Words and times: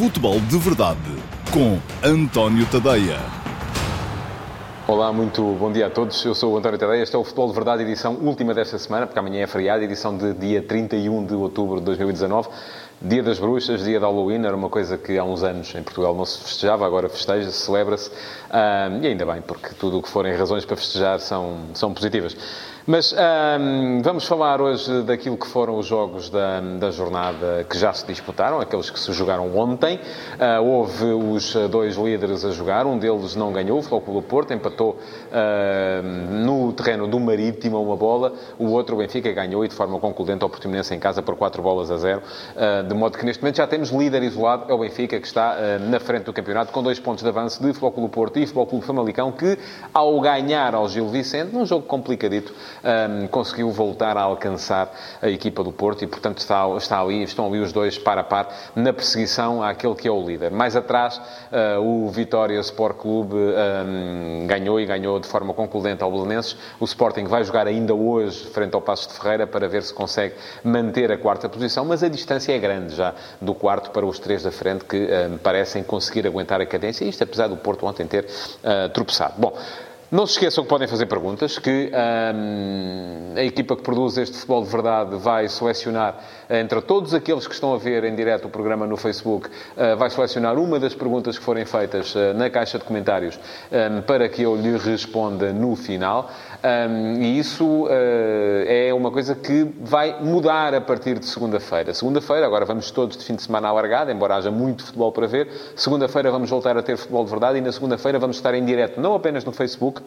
Futebol 0.00 0.40
de 0.40 0.56
Verdade 0.56 0.98
com 1.52 1.78
António 2.02 2.64
Tadeia. 2.70 3.18
Olá, 4.88 5.12
muito 5.12 5.42
bom 5.60 5.70
dia 5.70 5.88
a 5.88 5.90
todos. 5.90 6.24
Eu 6.24 6.34
sou 6.34 6.54
o 6.54 6.56
António 6.56 6.78
Tadeia. 6.78 7.02
Este 7.02 7.14
é 7.14 7.18
o 7.18 7.22
Futebol 7.22 7.48
de 7.48 7.54
Verdade, 7.54 7.82
edição 7.82 8.14
última 8.14 8.54
desta 8.54 8.78
semana, 8.78 9.06
porque 9.06 9.18
amanhã 9.18 9.42
é 9.42 9.46
feriado, 9.46 9.84
edição 9.84 10.16
de 10.16 10.32
dia 10.32 10.62
31 10.62 11.26
de 11.26 11.34
outubro 11.34 11.80
de 11.80 11.84
2019. 11.84 12.48
Dia 13.02 13.22
das 13.22 13.38
Bruxas, 13.38 13.84
dia 13.84 13.98
de 13.98 14.04
Halloween, 14.06 14.42
era 14.42 14.56
uma 14.56 14.70
coisa 14.70 14.96
que 14.96 15.18
há 15.18 15.22
uns 15.22 15.42
anos 15.42 15.74
em 15.74 15.82
Portugal 15.82 16.14
não 16.14 16.24
se 16.24 16.38
festejava, 16.38 16.86
agora 16.86 17.06
festeja-se, 17.10 17.58
celebra-se. 17.58 18.10
e 19.02 19.06
ainda 19.06 19.26
bem, 19.26 19.42
porque 19.42 19.74
tudo 19.78 19.98
o 19.98 20.02
que 20.02 20.08
forem 20.08 20.34
razões 20.34 20.64
para 20.64 20.76
festejar 20.76 21.20
são, 21.20 21.58
são 21.74 21.92
positivas. 21.92 22.34
Mas 22.86 23.14
vamos 24.02 24.26
falar 24.26 24.60
hoje 24.60 25.02
daquilo 25.02 25.36
que 25.36 25.46
foram 25.46 25.78
os 25.78 25.86
jogos 25.86 26.30
da, 26.30 26.60
da 26.60 26.90
jornada 26.90 27.64
que 27.68 27.78
já 27.78 27.92
se 27.92 28.06
disputaram, 28.06 28.60
aqueles 28.60 28.88
que 28.88 28.98
se 28.98 29.12
jogaram 29.12 29.54
ontem. 29.56 29.96
Uh, 29.96 30.64
houve 30.64 31.04
os 31.04 31.54
dois 31.70 31.96
líderes 31.96 32.44
a 32.44 32.50
jogar, 32.50 32.86
um 32.86 32.98
deles 32.98 33.36
não 33.36 33.52
ganhou, 33.52 33.78
o 33.78 34.12
do 34.12 34.22
Porto, 34.22 34.54
empatou 34.54 34.92
uh, 34.98 36.32
no 36.32 36.72
terreno 36.72 37.06
do 37.06 37.20
Marítimo 37.20 37.82
uma 37.82 37.96
bola, 37.96 38.32
o 38.58 38.68
outro, 38.70 38.96
o 38.96 38.98
Benfica, 38.98 39.30
ganhou 39.32 39.64
e 39.64 39.68
de 39.68 39.74
forma 39.74 39.98
concludente 40.00 40.42
ao 40.42 40.48
Portimonense 40.48 40.94
em 40.94 40.98
casa 40.98 41.22
por 41.22 41.36
4 41.36 41.62
bolas 41.62 41.90
a 41.90 41.96
0. 41.98 42.20
Uh, 42.20 42.88
de 42.88 42.94
modo 42.94 43.18
que 43.18 43.24
neste 43.24 43.42
momento 43.42 43.56
já 43.56 43.66
temos 43.66 43.90
líder 43.90 44.22
isolado, 44.22 44.70
é 44.70 44.74
o 44.74 44.78
Benfica, 44.78 45.20
que 45.20 45.26
está 45.26 45.56
na 45.80 46.00
frente 46.00 46.24
do 46.24 46.32
campeonato 46.32 46.72
com 46.72 46.82
dois 46.82 46.98
pontos 46.98 47.22
de 47.22 47.28
avanço 47.28 47.62
de 47.62 47.70
do 47.70 48.08
Porto 48.08 48.38
e 48.38 48.46
Clube 48.46 48.84
Famalicão, 48.84 49.32
que 49.32 49.58
ao 49.92 50.20
ganhar 50.20 50.74
ao 50.74 50.88
Gil 50.88 51.08
Vicente, 51.08 51.52
num 51.52 51.66
jogo 51.66 51.86
complicadito, 51.86 52.52
um, 52.84 53.26
conseguiu 53.26 53.70
voltar 53.70 54.16
a 54.16 54.22
alcançar 54.22 54.92
a 55.20 55.28
equipa 55.28 55.62
do 55.62 55.72
Porto 55.72 56.02
e, 56.04 56.06
portanto, 56.06 56.38
está, 56.38 56.68
está 56.76 57.00
ali, 57.00 57.22
estão 57.22 57.46
ali 57.46 57.60
os 57.60 57.72
dois 57.72 57.98
par 57.98 58.18
a 58.18 58.24
par 58.24 58.48
na 58.74 58.92
perseguição 58.92 59.62
àquele 59.62 59.94
que 59.94 60.08
é 60.08 60.10
o 60.10 60.24
líder. 60.24 60.50
Mais 60.50 60.76
atrás, 60.76 61.18
uh, 61.18 61.80
o 61.80 62.08
Vitória 62.10 62.58
Sport 62.60 62.96
Clube 62.96 63.36
um, 63.36 64.46
ganhou 64.46 64.80
e 64.80 64.86
ganhou 64.86 65.18
de 65.18 65.28
forma 65.28 65.54
concludente 65.54 66.02
ao 66.02 66.10
Belenenses. 66.10 66.56
O 66.78 66.84
Sporting 66.84 67.24
vai 67.24 67.44
jogar 67.44 67.66
ainda 67.66 67.94
hoje 67.94 68.46
frente 68.50 68.74
ao 68.74 68.80
Passos 68.80 69.06
de 69.08 69.14
Ferreira 69.14 69.46
para 69.46 69.68
ver 69.68 69.82
se 69.82 69.92
consegue 69.92 70.34
manter 70.64 71.10
a 71.12 71.18
quarta 71.18 71.48
posição, 71.48 71.84
mas 71.84 72.02
a 72.02 72.08
distância 72.08 72.52
é 72.52 72.58
grande 72.58 72.94
já 72.94 73.14
do 73.40 73.54
quarto 73.54 73.90
para 73.90 74.04
os 74.06 74.18
três 74.18 74.42
da 74.42 74.50
frente 74.50 74.84
que 74.84 74.96
um, 74.96 75.38
parecem 75.38 75.82
conseguir 75.82 76.26
aguentar 76.26 76.60
a 76.60 76.66
cadência, 76.66 77.04
isto 77.04 77.22
apesar 77.22 77.48
do 77.48 77.56
Porto 77.56 77.86
ontem 77.86 78.06
ter 78.06 78.24
uh, 78.24 78.88
tropeçado. 78.90 79.34
Bom, 79.38 79.56
não 80.10 80.26
se 80.26 80.32
esqueçam 80.32 80.64
que 80.64 80.70
podem 80.70 80.88
fazer 80.88 81.06
perguntas, 81.06 81.56
que 81.56 81.92
hum, 82.34 83.34
a 83.36 83.44
equipa 83.44 83.76
que 83.76 83.82
produz 83.82 84.18
este 84.18 84.34
futebol 84.38 84.64
de 84.64 84.68
verdade 84.68 85.16
vai 85.16 85.48
selecionar, 85.48 86.18
entre 86.50 86.80
todos 86.80 87.14
aqueles 87.14 87.46
que 87.46 87.54
estão 87.54 87.72
a 87.72 87.78
ver 87.78 88.02
em 88.02 88.14
direto 88.16 88.46
o 88.46 88.50
programa 88.50 88.88
no 88.88 88.96
Facebook, 88.96 89.48
uh, 89.48 89.96
vai 89.96 90.10
selecionar 90.10 90.58
uma 90.58 90.80
das 90.80 90.94
perguntas 90.94 91.38
que 91.38 91.44
forem 91.44 91.64
feitas 91.64 92.12
uh, 92.16 92.34
na 92.34 92.50
caixa 92.50 92.76
de 92.76 92.84
comentários 92.84 93.38
um, 93.70 94.02
para 94.02 94.28
que 94.28 94.42
eu 94.42 94.56
lhe 94.56 94.76
responda 94.76 95.52
no 95.52 95.76
final. 95.76 96.28
Um, 96.62 97.22
e 97.22 97.38
isso 97.38 97.64
uh, 97.64 97.88
é 98.66 98.92
uma 98.92 99.10
coisa 99.10 99.34
que 99.34 99.64
vai 99.80 100.22
mudar 100.22 100.74
a 100.74 100.80
partir 100.80 101.18
de 101.18 101.24
segunda-feira. 101.24 101.94
Segunda-feira, 101.94 102.44
agora 102.44 102.66
vamos 102.66 102.90
todos 102.90 103.16
de 103.16 103.24
fim 103.24 103.34
de 103.34 103.42
semana 103.42 103.68
alargado, 103.68 104.10
embora 104.10 104.36
haja 104.36 104.50
muito 104.50 104.84
futebol 104.84 105.10
para 105.10 105.26
ver. 105.26 105.48
Segunda-feira 105.74 106.30
vamos 106.30 106.50
voltar 106.50 106.76
a 106.76 106.82
ter 106.82 106.98
futebol 106.98 107.24
de 107.24 107.30
verdade 107.30 107.58
e 107.58 107.60
na 107.62 107.72
segunda-feira 107.72 108.18
vamos 108.18 108.36
estar 108.36 108.54
em 108.54 108.64
direto, 108.64 109.00
não 109.00 109.14
apenas 109.14 109.42
no 109.44 109.52
Facebook, 109.52 110.02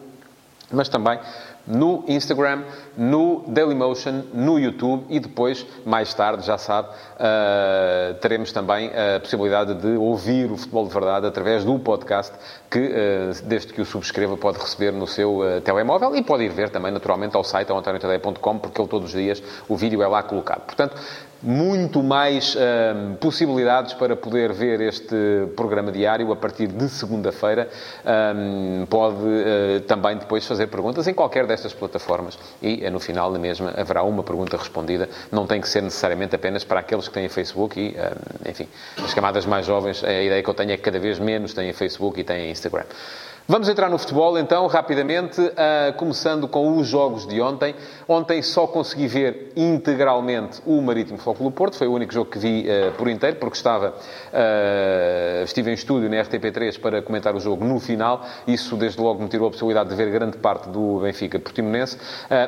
mas 0.70 0.88
também 0.88 1.18
no 1.66 2.04
Instagram, 2.06 2.62
no 2.96 3.44
Dailymotion, 3.46 4.22
no 4.32 4.58
YouTube 4.58 5.04
e 5.08 5.18
depois, 5.18 5.66
mais 5.84 6.12
tarde, 6.12 6.44
já 6.46 6.58
sabe, 6.58 6.88
uh, 6.88 8.14
teremos 8.20 8.52
também 8.52 8.90
a 8.90 9.20
possibilidade 9.20 9.74
de 9.74 9.96
ouvir 9.96 10.50
o 10.50 10.56
Futebol 10.56 10.86
de 10.86 10.92
Verdade 10.92 11.26
através 11.26 11.64
do 11.64 11.78
podcast 11.78 12.32
que, 12.70 12.78
uh, 12.78 13.44
desde 13.44 13.72
que 13.72 13.80
o 13.80 13.84
subscreva, 13.84 14.36
pode 14.36 14.58
receber 14.58 14.92
no 14.92 15.06
seu 15.06 15.38
uh, 15.38 15.60
telemóvel 15.60 16.14
e 16.16 16.22
pode 16.22 16.44
ir 16.44 16.50
ver 16.50 16.70
também, 16.70 16.92
naturalmente, 16.92 17.36
ao 17.36 17.44
site, 17.44 17.70
ao 17.70 17.78
antoniotadeia.com, 17.78 18.58
porque 18.58 18.80
ele 18.80 18.88
todos 18.88 19.14
os 19.14 19.20
dias, 19.20 19.42
o 19.68 19.76
vídeo 19.76 20.02
é 20.02 20.06
lá 20.06 20.22
colocado. 20.22 20.62
Portanto, 20.62 20.96
muito 21.44 22.02
mais 22.02 22.56
um, 22.56 23.16
possibilidades 23.16 23.92
para 23.92 24.16
poder 24.16 24.50
ver 24.54 24.80
este 24.80 25.14
programa 25.54 25.92
diário 25.92 26.32
a 26.32 26.36
partir 26.36 26.68
de 26.68 26.88
segunda-feira. 26.88 27.68
Um, 28.34 28.86
pode 28.86 29.16
uh, 29.16 29.80
também 29.86 30.16
depois 30.16 30.46
fazer 30.46 30.68
perguntas 30.68 31.06
em 31.06 31.12
qualquer 31.12 31.46
destas 31.54 31.72
plataformas 31.72 32.38
e 32.60 32.84
uh, 32.84 32.90
no 32.90 33.00
final 33.00 33.32
da 33.32 33.38
mesma 33.38 33.72
haverá 33.76 34.02
uma 34.02 34.22
pergunta 34.22 34.56
respondida. 34.56 35.08
Não 35.30 35.46
tem 35.46 35.60
que 35.60 35.68
ser 35.68 35.82
necessariamente 35.82 36.34
apenas 36.34 36.64
para 36.64 36.80
aqueles 36.80 37.08
que 37.08 37.14
têm 37.14 37.28
Facebook 37.28 37.80
e, 37.80 37.96
um, 37.96 38.50
enfim, 38.50 38.68
as 39.02 39.14
camadas 39.14 39.46
mais 39.46 39.64
jovens, 39.66 40.02
a 40.02 40.12
ideia 40.12 40.42
que 40.42 40.48
eu 40.48 40.54
tenho 40.54 40.72
é 40.72 40.76
que 40.76 40.82
cada 40.82 40.98
vez 40.98 41.18
menos 41.18 41.54
têm 41.54 41.72
Facebook 41.72 42.20
e 42.20 42.24
têm 42.24 42.50
Instagram. 42.50 42.84
Vamos 43.46 43.68
entrar 43.68 43.90
no 43.90 43.98
futebol 43.98 44.38
então, 44.38 44.66
rapidamente, 44.66 45.38
uh, 45.38 45.92
começando 45.98 46.48
com 46.48 46.78
os 46.78 46.86
jogos 46.86 47.26
de 47.26 47.42
ontem. 47.42 47.74
Ontem 48.08 48.40
só 48.40 48.66
consegui 48.66 49.06
ver 49.06 49.52
integralmente 49.54 50.62
o 50.64 50.80
Marítimo 50.80 51.18
Futebol 51.18 51.50
Porto, 51.50 51.76
foi 51.76 51.86
o 51.86 51.92
único 51.92 52.10
jogo 52.10 52.30
que 52.30 52.38
vi 52.38 52.66
uh, 52.66 52.92
por 52.92 53.06
inteiro, 53.06 53.36
porque 53.36 53.54
estava, 53.54 53.90
uh, 53.90 55.44
estive 55.44 55.70
em 55.70 55.74
estúdio 55.74 56.08
na 56.08 56.16
RTP3 56.22 56.80
para 56.80 57.02
comentar 57.02 57.36
o 57.36 57.38
jogo 57.38 57.66
no 57.66 57.78
final. 57.78 58.24
Isso, 58.46 58.78
desde 58.78 58.98
logo, 58.98 59.22
me 59.22 59.28
tirou 59.28 59.46
a 59.48 59.50
possibilidade 59.50 59.90
de 59.90 59.94
ver 59.94 60.10
grande 60.10 60.38
parte 60.38 60.70
do 60.70 61.00
Benfica 61.00 61.38
Portimonense. 61.38 61.98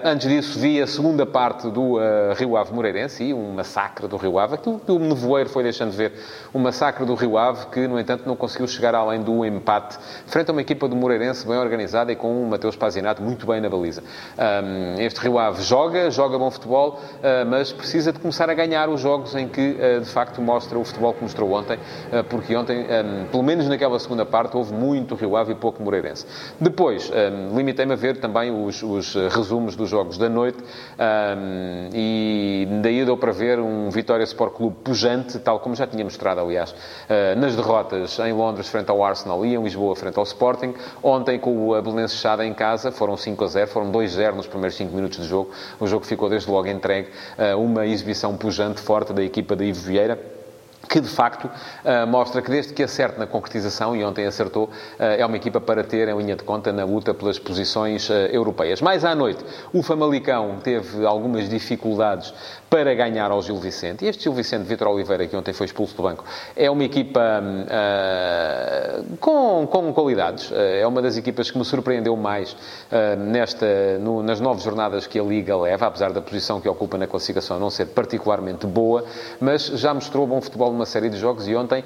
antes 0.03 0.27
disso, 0.27 0.59
vi 0.59 0.81
a 0.81 0.87
segunda 0.87 1.27
parte 1.27 1.69
do 1.69 1.99
Rio 2.35 2.57
Ave 2.57 2.73
Moreirense 2.73 3.23
e 3.23 3.35
um 3.35 3.53
massacre 3.53 4.09
do 4.09 4.17
Rio 4.17 4.39
Ave. 4.39 4.55
Aquilo 4.55 4.79
que 4.79 4.91
o 4.91 4.99
nevoeiro 4.99 5.51
foi 5.51 5.63
deixando 5.63 5.91
de 5.91 5.97
ver, 5.99 6.13
um 6.55 6.59
massacre 6.59 7.05
do 7.05 7.15
Rio 7.15 7.37
Ave 7.37 7.67
que, 7.67 7.87
no 7.87 8.01
entanto, 8.01 8.23
não 8.27 8.35
conseguiu 8.35 8.67
chegar 8.67 8.95
além 8.95 9.21
do 9.21 9.45
empate 9.45 9.99
frente 10.27 10.49
a 10.49 10.53
uma 10.53 10.63
equipa 10.63 10.86
equipa 10.87 10.89
do 10.89 10.97
Moreirense 10.97 11.47
bem 11.47 11.57
organizada 11.57 12.13
e 12.13 12.17
com 12.17 12.43
um 12.43 12.49
Mateus 12.49 12.77
Pazinato 12.77 13.23
muito 13.23 13.47
bem 13.47 13.61
na 13.61 13.69
baliza. 13.69 14.03
Um, 14.39 15.01
este 15.01 15.21
Rio 15.21 15.39
Ave 15.39 15.63
joga, 15.63 16.11
joga 16.11 16.39
bom 16.39 16.51
futebol, 16.51 17.01
uh, 17.01 17.47
mas 17.49 17.73
precisa 17.73 18.13
de 18.13 18.19
começar 18.19 18.49
a 18.49 18.55
ganhar 18.55 18.89
os 18.89 19.01
jogos 19.01 19.35
em 19.35 19.49
que, 19.49 19.77
uh, 19.79 20.01
de 20.01 20.09
facto, 20.09 20.41
mostra 20.41 20.79
o 20.79 20.85
futebol 20.85 21.13
que 21.13 21.23
mostrou 21.23 21.53
ontem, 21.53 21.77
uh, 21.77 22.25
porque 22.25 22.57
ontem, 22.57 22.85
um, 22.85 23.27
pelo 23.27 23.43
menos 23.43 23.69
naquela 23.69 23.99
segunda 23.99 24.25
parte, 24.25 24.57
houve 24.57 24.73
muito 24.73 25.15
Rio 25.15 25.37
Ave 25.37 25.53
e 25.53 25.55
pouco 25.55 25.83
Moreirense. 25.83 26.27
Depois, 26.61 27.11
um, 27.11 27.57
limitei-me 27.57 27.93
a 27.93 27.97
ver 27.97 28.19
também 28.19 28.51
os, 28.51 28.83
os, 28.83 29.15
resumos 29.15 29.75
dos 29.77 29.89
jogos 29.89 30.19
da 30.19 30.29
noite 30.29 30.59
e 31.93 32.67
daí 32.83 33.05
deu 33.05 33.17
para 33.17 33.33
ver 33.33 33.59
um 33.59 33.89
Vitória 33.91 34.25
Sport 34.25 34.55
Clube 34.55 34.77
pujante, 34.85 35.39
tal 35.39 35.59
como 35.61 35.75
já 35.75 35.87
tinha 35.87 36.05
mostrado, 36.05 36.41
aliás, 36.41 36.75
nas 37.37 37.57
derrotas 37.57 38.19
em 38.19 38.33
Londres 38.33 38.69
frente 38.69 38.91
ao 38.91 39.03
Arsenal 39.03 39.45
e 39.45 39.55
em 39.55 39.63
Lisboa 39.63 39.95
frente 39.97 40.19
ao 40.19 40.25
Sporting. 40.25 40.75
Ontem, 41.03 41.39
com 41.39 41.71
o 41.71 41.83
Belenenses 41.83 42.19
Chada 42.19 42.45
em 42.45 42.55
casa, 42.55 42.91
foram 42.91 43.17
5 43.17 43.45
a 43.45 43.47
0, 43.47 43.67
foram 43.69 43.93
2-0 43.93 44.35
nos 44.35 44.47
primeiros 44.47 44.77
5 44.77 44.95
minutos 44.95 45.19
de 45.19 45.29
jogo. 45.29 45.51
O 45.81 45.87
jogo 45.87 46.05
ficou 46.05 46.29
desde 46.29 46.51
logo 46.51 46.69
entregue. 46.69 47.09
Uma 47.59 47.87
exibição 47.87 48.37
pujante, 48.37 48.81
forte 48.81 49.13
da 49.13 49.23
equipa 49.23 49.57
de 49.57 49.65
Ivo 49.65 49.81
Vieira 49.81 50.36
que 50.89 51.01
de 51.01 51.09
facto 51.09 51.47
uh, 51.47 52.07
mostra 52.07 52.41
que 52.43 52.51
desde 52.51 52.73
que 52.73 52.83
acerte 52.83 53.19
na 53.19 53.27
concretização, 53.27 53.95
e 53.97 54.05
ontem 54.05 54.27
acertou, 54.27 54.65
uh, 54.65 54.71
é 54.99 55.25
uma 55.25 55.37
equipa 55.37 55.61
para 55.61 55.83
ter 55.85 56.09
em 56.09 56.17
linha 56.17 56.37
de 56.37 56.43
conta 56.43 56.73
na 56.73 56.85
luta 56.85 57.13
pelas 57.13 57.39
posições 57.39 58.09
uh, 58.09 58.13
europeias. 58.13 58.81
Mais 58.81 59.05
à 59.05 59.15
noite, 59.15 59.45
o 59.73 59.83
Famalicão 59.83 60.57
teve 60.63 61.05
algumas 61.05 61.49
dificuldades 61.49 62.33
para 62.69 62.95
ganhar 62.95 63.31
ao 63.31 63.43
Gil 63.43 63.57
Vicente. 63.57 64.05
E 64.05 64.09
este 64.09 64.25
Gil 64.25 64.33
Vicente, 64.33 64.65
Vitor 64.65 64.89
Oliveira, 64.89 65.27
que 65.27 65.37
ontem 65.37 65.53
foi 65.53 65.67
expulso 65.67 65.97
do 65.97 66.03
banco, 66.03 66.25
é 66.57 66.71
uma 66.71 66.85
equipa 66.85 67.21
uh, 67.21 69.17
com, 69.19 69.67
com 69.67 69.93
qualidades. 69.93 70.53
É 70.53 70.87
uma 70.87 71.01
das 71.01 71.17
equipas 71.17 71.51
que 71.51 71.59
me 71.59 71.65
surpreendeu 71.65 72.17
mais 72.17 72.53
uh, 72.53 72.57
nesta, 73.19 73.99
no, 74.01 74.23
nas 74.23 74.41
nove 74.41 74.63
jornadas 74.63 75.07
que 75.07 75.19
a 75.19 75.23
Liga 75.23 75.57
leva, 75.57 75.87
apesar 75.87 76.13
da 76.13 76.21
posição 76.21 76.61
que 76.61 76.69
ocupa 76.69 76.99
na 76.99 77.07
classificação 77.07 77.59
não 77.59 77.71
ser 77.71 77.87
particularmente 77.87 78.67
boa, 78.67 79.05
mas 79.41 79.67
já 79.67 79.95
mostrou 79.95 80.27
bom 80.27 80.41
futebol 80.41 80.73
numa 80.77 80.87
série 80.87 81.09
de 81.09 81.17
jogos 81.17 81.49
e 81.49 81.55
ontem 81.55 81.83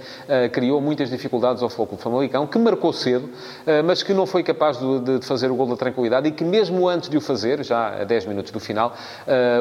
criou 0.52 0.80
muitas 0.80 1.10
dificuldades 1.10 1.62
ao 1.62 1.68
Foco 1.68 1.96
Famalicão, 1.96 2.46
que 2.46 2.58
marcou 2.58 2.92
cedo, 2.92 3.28
mas 3.84 4.02
que 4.02 4.12
não 4.12 4.26
foi 4.26 4.42
capaz 4.42 4.78
de, 4.78 5.18
de, 5.18 5.26
fazer 5.26 5.50
o 5.50 5.54
gol 5.54 5.66
da 5.66 5.76
tranquilidade 5.76 6.28
e 6.28 6.32
que 6.32 6.44
mesmo 6.44 6.88
antes 6.88 7.08
de 7.08 7.16
o 7.16 7.20
fazer, 7.20 7.64
já 7.64 8.00
a 8.00 8.04
10 8.04 8.26
minutos 8.26 8.52
do 8.52 8.60
final, 8.60 8.94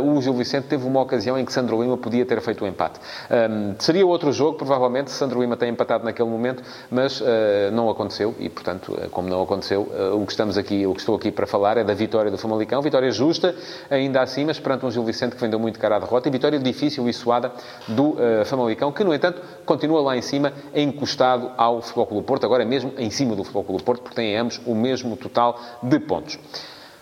o 0.03 0.21
Gil 0.21 0.33
Vicente 0.33 0.67
teve 0.67 0.85
uma 0.85 1.01
ocasião 1.01 1.37
em 1.37 1.45
que 1.45 1.53
Sandro 1.53 1.81
Lima 1.81 1.97
podia 1.97 2.25
ter 2.25 2.41
feito 2.41 2.63
o 2.63 2.67
empate. 2.67 2.99
Um, 3.29 3.75
seria 3.79 4.05
outro 4.05 4.31
jogo, 4.31 4.57
provavelmente, 4.57 5.11
Sandro 5.11 5.41
Lima 5.41 5.55
tem 5.55 5.69
empatado 5.69 6.03
naquele 6.03 6.29
momento, 6.29 6.63
mas 6.89 7.21
uh, 7.21 7.25
não 7.71 7.89
aconteceu 7.89 8.33
e, 8.39 8.49
portanto, 8.49 8.93
uh, 8.93 9.09
como 9.09 9.29
não 9.29 9.41
aconteceu, 9.41 9.81
uh, 9.81 10.21
o 10.21 10.25
que 10.25 10.31
estamos 10.31 10.57
aqui, 10.57 10.85
o 10.85 10.93
que 10.93 10.99
estou 10.99 11.15
aqui 11.15 11.31
para 11.31 11.45
falar 11.45 11.77
é 11.77 11.83
da 11.83 11.93
vitória 11.93 12.31
do 12.31 12.37
Famalicão, 12.37 12.81
vitória 12.81 13.11
justa, 13.11 13.55
ainda 13.89 14.21
assim, 14.21 14.45
mas 14.45 14.59
perante 14.59 14.85
um 14.85 14.91
Gil 14.91 15.03
Vicente 15.03 15.35
que 15.35 15.41
vendeu 15.41 15.59
muito 15.59 15.79
cara 15.79 15.97
à 15.97 15.99
derrota 15.99 16.27
e 16.27 16.31
vitória 16.31 16.59
difícil 16.59 17.07
e 17.07 17.13
suada 17.13 17.51
do 17.87 18.15
Famalicão, 18.45 18.91
que, 18.91 19.03
no 19.09 19.15
entanto, 19.15 19.41
continua 19.65 20.01
lá 20.01 20.15
em 20.15 20.21
cima, 20.21 20.53
encostado 20.73 21.51
ao 21.57 21.81
Futebol 21.81 22.05
Clube 22.05 22.27
Porto, 22.27 22.45
agora 22.45 22.63
mesmo 22.63 22.93
em 22.97 23.09
cima 23.09 23.35
do 23.35 23.43
Futebol 23.43 23.63
Clube 23.63 23.83
Porto, 23.83 24.01
porque 24.03 24.15
têm 24.15 24.37
ambos 24.37 24.61
o 24.65 24.75
mesmo 24.75 25.17
total 25.17 25.59
de 25.81 25.99
pontos. 25.99 26.39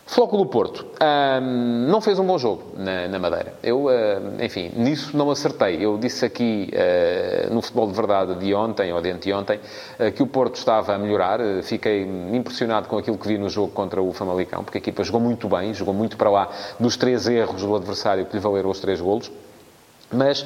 Flóculo 0.05 0.45
Porto 0.45 0.87
um, 1.01 1.89
não 1.89 1.99
fez 1.99 2.17
um 2.17 2.25
bom 2.25 2.37
jogo 2.37 2.63
na, 2.77 3.09
na 3.09 3.19
Madeira. 3.19 3.55
Eu, 3.61 3.87
uh, 3.87 4.41
enfim, 4.41 4.71
nisso 4.73 5.17
não 5.17 5.29
acertei. 5.29 5.85
Eu 5.85 5.97
disse 5.97 6.25
aqui 6.25 6.71
uh, 6.71 7.53
no 7.53 7.61
futebol 7.61 7.87
de 7.87 7.93
verdade 7.93 8.35
de 8.35 8.55
ontem 8.55 8.93
ou 8.93 9.01
de 9.01 9.11
anteontem 9.11 9.59
uh, 9.99 10.09
que 10.13 10.23
o 10.23 10.27
Porto 10.27 10.55
estava 10.55 10.95
a 10.95 10.97
melhorar. 10.97 11.41
fiquei 11.61 12.03
impressionado 12.31 12.87
com 12.87 12.97
aquilo 12.97 13.17
que 13.17 13.27
vi 13.27 13.37
no 13.37 13.49
jogo 13.49 13.73
contra 13.73 14.01
o 14.01 14.13
Famalicão, 14.13 14.63
porque 14.63 14.77
a 14.77 14.79
equipa 14.79 15.03
jogou 15.03 15.19
muito 15.19 15.49
bem, 15.49 15.73
jogou 15.73 15.93
muito 15.93 16.15
para 16.15 16.29
lá 16.29 16.49
dos 16.79 16.95
três 16.95 17.27
erros 17.27 17.61
do 17.61 17.75
adversário 17.75 18.25
que 18.25 18.33
lhe 18.33 18.41
valeram 18.41 18.69
os 18.69 18.79
três 18.79 19.01
golos. 19.01 19.29
Mas 20.09 20.45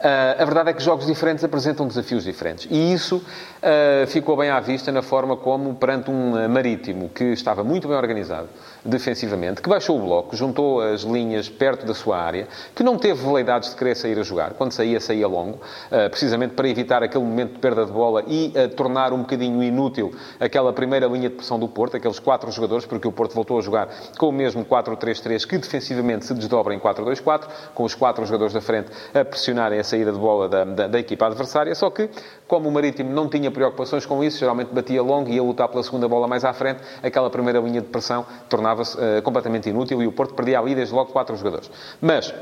Uh, 0.00 0.40
a 0.40 0.44
verdade 0.46 0.70
é 0.70 0.72
que 0.72 0.82
jogos 0.82 1.04
diferentes 1.04 1.44
apresentam 1.44 1.86
desafios 1.86 2.24
diferentes. 2.24 2.66
E 2.70 2.92
isso 2.94 3.16
uh, 3.16 4.06
ficou 4.06 4.34
bem 4.34 4.48
à 4.48 4.58
vista 4.58 4.90
na 4.90 5.02
forma 5.02 5.36
como, 5.36 5.74
perante 5.74 6.10
um 6.10 6.48
Marítimo 6.48 7.10
que 7.10 7.24
estava 7.24 7.62
muito 7.62 7.86
bem 7.86 7.98
organizado 7.98 8.48
defensivamente, 8.82 9.60
que 9.60 9.68
baixou 9.68 9.98
o 9.98 10.02
bloco, 10.02 10.34
juntou 10.34 10.80
as 10.80 11.02
linhas 11.02 11.50
perto 11.50 11.84
da 11.84 11.92
sua 11.92 12.18
área, 12.18 12.48
que 12.74 12.82
não 12.82 12.96
teve 12.96 13.22
veleidades 13.22 13.68
de 13.68 13.76
querer 13.76 13.94
sair 13.94 14.18
a 14.18 14.22
jogar. 14.22 14.54
Quando 14.54 14.72
saía, 14.72 14.98
saía 15.00 15.28
longo, 15.28 15.58
uh, 15.58 16.08
precisamente 16.08 16.54
para 16.54 16.66
evitar 16.66 17.02
aquele 17.02 17.24
momento 17.24 17.52
de 17.52 17.58
perda 17.58 17.84
de 17.84 17.92
bola 17.92 18.24
e 18.26 18.54
tornar 18.74 19.12
um 19.12 19.18
bocadinho 19.18 19.62
inútil 19.62 20.14
aquela 20.38 20.72
primeira 20.72 21.06
linha 21.06 21.28
de 21.28 21.34
pressão 21.34 21.58
do 21.58 21.68
Porto, 21.68 21.98
aqueles 21.98 22.18
quatro 22.18 22.50
jogadores, 22.50 22.86
porque 22.86 23.06
o 23.06 23.12
Porto 23.12 23.34
voltou 23.34 23.58
a 23.58 23.60
jogar 23.60 23.88
com 24.16 24.30
o 24.30 24.32
mesmo 24.32 24.64
4-3-3, 24.64 25.46
que 25.46 25.58
defensivamente 25.58 26.24
se 26.24 26.32
desdobra 26.32 26.74
em 26.74 26.80
4-2-4, 26.80 27.48
com 27.74 27.84
os 27.84 27.94
quatro 27.94 28.24
jogadores 28.24 28.54
da 28.54 28.62
frente 28.62 28.88
a 29.12 29.22
pressionarem 29.22 29.78
a 29.78 29.89
saída 29.90 30.12
de 30.12 30.18
bola 30.18 30.48
da, 30.48 30.64
da, 30.64 30.86
da, 30.86 30.98
equipa 30.98 31.26
adversária, 31.26 31.74
só 31.74 31.90
que, 31.90 32.08
como 32.46 32.68
o 32.68 32.72
Marítimo 32.72 33.10
não 33.10 33.28
tinha 33.28 33.50
preocupações 33.50 34.06
com 34.06 34.22
isso, 34.24 34.38
geralmente 34.38 34.68
batia 34.72 35.02
longo 35.02 35.28
e 35.28 35.34
ia 35.34 35.42
lutar 35.42 35.68
pela 35.68 35.82
segunda 35.82 36.08
bola 36.08 36.26
mais 36.26 36.44
à 36.44 36.52
frente, 36.52 36.80
aquela 37.02 37.28
primeira 37.28 37.58
linha 37.60 37.80
de 37.80 37.88
pressão 37.88 38.24
tornava-se 38.48 38.96
uh, 38.96 39.22
completamente 39.22 39.68
inútil 39.68 40.02
e 40.02 40.06
o 40.06 40.12
Porto 40.12 40.34
perdia 40.34 40.58
ali 40.58 40.74
desde 40.74 40.94
logo 40.94 41.12
quatro 41.12 41.36
jogadores. 41.36 41.70
Mas, 42.00 42.32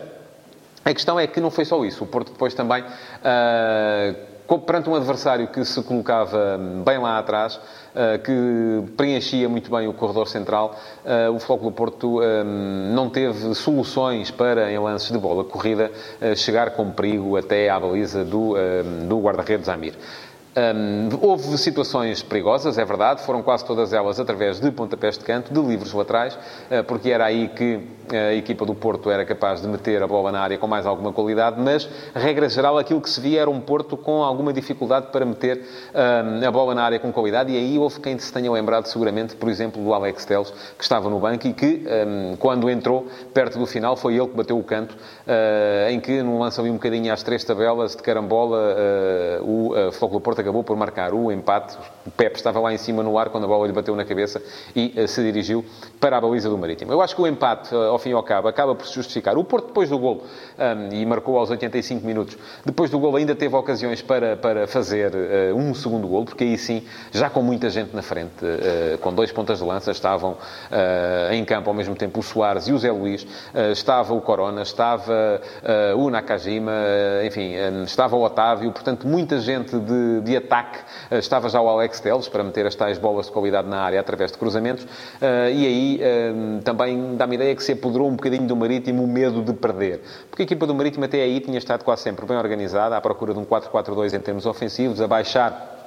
a 0.85 0.93
questão 0.95 1.19
é 1.19 1.27
que 1.27 1.41
não 1.41 1.51
foi 1.51 1.65
só 1.65 1.85
isso. 1.85 2.05
O 2.05 2.07
Porto 2.07 2.33
depois 2.33 2.55
também... 2.55 2.83
Uh, 2.83 4.38
perante 4.57 4.89
um 4.89 4.95
adversário 4.95 5.49
que 5.49 5.63
se 5.65 5.83
colocava 5.83 6.59
bem 6.83 6.97
lá 6.97 7.19
atrás, 7.19 7.61
eh, 7.95 8.17
que 8.17 8.93
preenchia 8.97 9.49
muito 9.49 9.71
bem 9.71 9.87
o 9.89 9.93
corredor 9.93 10.27
central, 10.27 10.75
eh, 11.05 11.29
o 11.29 11.39
Flóculo 11.39 11.71
Porto 11.71 12.23
eh, 12.23 12.45
não 12.45 13.11
teve 13.11 13.55
soluções 13.55 14.31
para, 14.31 14.73
em 14.73 14.79
lances 14.79 15.11
de 15.13 15.19
bola 15.19 15.45
corrida, 15.45 15.91
chegar 16.37 16.71
com 16.71 16.91
perigo 16.91 17.37
até 17.37 17.69
à 17.69 17.79
baliza 17.79 18.25
do, 18.25 18.55
do 19.07 19.21
guarda-redes 19.21 19.69
Amir. 19.69 19.95
Um, 20.59 21.09
houve 21.21 21.57
situações 21.57 22.21
perigosas, 22.21 22.79
é 22.79 22.85
verdade, 22.85 23.23
foram 23.23 23.43
quase 23.43 23.65
todas 23.65 23.93
elas 23.93 24.19
através 24.19 24.59
de 24.59 24.73
pontapés 24.73 25.17
de 25.17 25.25
canto, 25.25 25.53
de 25.53 25.61
livros 25.61 25.93
laterais, 25.93 26.35
uh, 26.35 26.83
porque 26.85 27.11
era 27.11 27.27
aí 27.27 27.49
que 27.49 27.81
a 28.11 28.33
equipa 28.35 28.65
do 28.65 28.75
Porto 28.75 29.11
era 29.11 29.25
capaz 29.25 29.61
de 29.61 29.69
meter 29.69 30.03
a 30.03 30.07
bola 30.07 30.33
na 30.33 30.41
área 30.41 30.57
com 30.57 30.67
mais 30.67 30.87
alguma 30.87 31.13
qualidade, 31.13 31.61
mas, 31.61 31.89
regra 32.15 32.49
geral, 32.49 32.79
aquilo 32.79 33.01
que 33.01 33.11
se 33.11 33.21
via 33.21 33.43
era 33.43 33.51
um 33.51 33.61
Porto 33.61 33.97
com 33.97 34.23
alguma 34.25 34.53
dificuldade 34.53 35.09
para 35.13 35.25
meter 35.25 35.63
um, 35.95 36.47
a 36.47 36.51
bola 36.51 36.75
na 36.75 36.83
área 36.83 36.99
com 36.99 37.13
qualidade, 37.13 37.53
e 37.53 37.57
aí 37.57 37.79
houve 37.79 38.01
quem 38.01 38.19
se 38.19 38.33
tenha 38.33 38.51
lembrado, 38.51 38.87
seguramente, 38.87 39.37
por 39.37 39.49
exemplo, 39.49 39.83
do 39.83 39.93
Alex 39.93 40.25
Teles, 40.25 40.51
que 40.77 40.83
estava 40.83 41.11
no 41.11 41.19
banco 41.21 41.47
e 41.47 41.53
que, 41.53 41.85
um, 42.07 42.37
quando 42.37 42.69
entrou 42.71 43.07
perto 43.33 43.59
do 43.59 43.67
final, 43.67 43.97
foi 43.97 44.17
ele 44.17 44.27
que 44.27 44.37
bateu 44.37 44.59
o 44.59 44.65
canto, 44.65 44.93
uh, 44.93 45.91
em 45.91 46.01
que, 46.01 46.23
num 46.23 46.39
lance 46.39 46.59
ali 46.61 46.71
um 46.71 46.75
bocadinho 46.75 47.13
às 47.13 47.23
três 47.23 47.45
tabelas 47.45 47.95
de 47.95 48.03
carambola, 48.03 48.59
uh, 48.59 49.45
o 49.45 49.89
uh, 49.89 49.93
Flóculo 49.93 50.21
Porto 50.21 50.41
acabou 50.49 50.65
por 50.65 50.77
marcar 50.77 51.13
o 51.13 51.31
empate. 51.31 51.77
O 52.07 52.11
Pepe 52.11 52.37
estava 52.37 52.59
lá 52.59 52.73
em 52.73 52.79
cima 52.79 53.03
no 53.03 53.19
ar 53.19 53.29
quando 53.29 53.45
a 53.45 53.47
bola 53.47 53.67
lhe 53.67 53.73
bateu 53.73 53.95
na 53.95 54.05
cabeça 54.05 54.43
e 54.75 54.95
uh, 54.97 55.07
se 55.07 55.23
dirigiu 55.23 55.63
para 56.01 56.17
a 56.17 56.21
baliza 56.21 56.49
do 56.49 56.57
Marítimo. 56.57 56.91
Eu 56.91 57.03
acho 57.03 57.15
que 57.15 57.21
o 57.21 57.27
empate, 57.27 57.75
uh, 57.75 57.91
ao 57.91 57.99
fim 57.99 58.11
e 58.11 58.13
ao 58.15 58.23
cabo, 58.23 58.49
acaba 58.49 58.75
por 58.75 58.87
se 58.87 58.95
justificar. 58.95 59.37
O 59.37 59.45
Porto, 59.45 59.67
depois 59.67 59.91
do 59.91 59.99
gol, 59.99 60.25
um, 60.59 60.95
e 60.95 61.05
marcou 61.05 61.39
aos 61.39 61.51
85 61.51 62.07
minutos, 62.07 62.39
depois 62.65 62.91
do 62.91 62.99
gol 62.99 63.15
ainda 63.17 63.35
teve 63.35 63.55
ocasiões 63.55 64.01
para, 64.01 64.37
para 64.37 64.67
fazer 64.67 65.13
uh, 65.15 65.55
um 65.55 65.75
segundo 65.75 66.09
gol, 66.09 66.25
porque 66.25 66.45
aí 66.45 66.57
sim, 66.57 66.83
já 67.13 67.29
com 67.29 67.43
muita 67.43 67.69
gente 67.69 67.95
na 67.95 68.03
frente, 68.03 68.29
com 69.01 69.13
dois 69.13 69.31
pontas 69.31 69.59
de 69.59 69.65
lança, 69.65 69.91
estavam 69.91 70.37
em 71.31 71.45
campo 71.45 71.69
ao 71.69 71.75
mesmo 71.75 71.95
tempo 71.95 72.21
o 72.21 72.23
Soares 72.23 72.69
e 72.69 72.73
o 72.73 72.79
Zé 72.79 72.91
Luís, 72.91 73.27
estava 73.73 74.15
o 74.15 74.21
Corona, 74.21 74.63
estava 74.63 75.41
o 75.97 76.09
Nakajima, 76.11 76.73
enfim, 77.27 77.55
estava 77.85 78.17
o 78.17 78.23
Otávio, 78.23 78.71
portanto, 78.73 79.07
muita 79.07 79.41
gente 79.41 79.79
de, 79.79 80.21
de 80.23 80.37
ataque. 80.39 80.79
Eh, 81.11 81.19
estava 81.19 81.49
já 81.49 81.61
o 81.61 81.69
Alex 81.69 82.01
Teles 82.01 82.29
para 82.29 82.43
meter 82.43 82.67
as 82.67 82.75
tais 82.75 82.99
bolas 82.99 83.27
de 83.27 83.33
qualidade 83.33 83.69
na 83.69 83.81
área 83.81 84.01
através 84.01 84.33
de 84.33 84.39
cruzamentos. 84.39 84.87
Eh, 85.21 85.53
e 85.53 85.67
aí 85.67 86.01
eh, 86.01 86.33
também 86.65 87.17
dá-me 87.17 87.37
ideia 87.37 87.55
que 87.55 87.63
se 87.63 87.73
apoderou 87.73 88.09
um 88.09 88.17
bocadinho 88.17 88.47
do 88.47 88.57
Marítimo 88.57 89.05
o 89.05 89.07
medo 89.07 89.43
de 89.43 89.53
perder. 89.53 90.01
Porque 90.31 90.43
a 90.43 90.45
equipa 90.45 90.67
do 90.67 90.75
Marítimo 90.75 91.05
até 91.05 91.23
aí 91.23 91.41
tinha 91.41 91.59
estado 91.59 91.85
quase 91.85 92.03
sempre 92.03 92.27
bem 92.27 92.37
organizada, 92.37 92.97
à 92.97 93.01
procura 93.01 93.33
de 93.33 93.39
um 93.39 93.45
4-4-2 93.45 94.15
em 94.15 94.21
termos 94.21 94.47
ofensivos, 94.47 95.01
a 95.01 95.07
baixar 95.07 95.78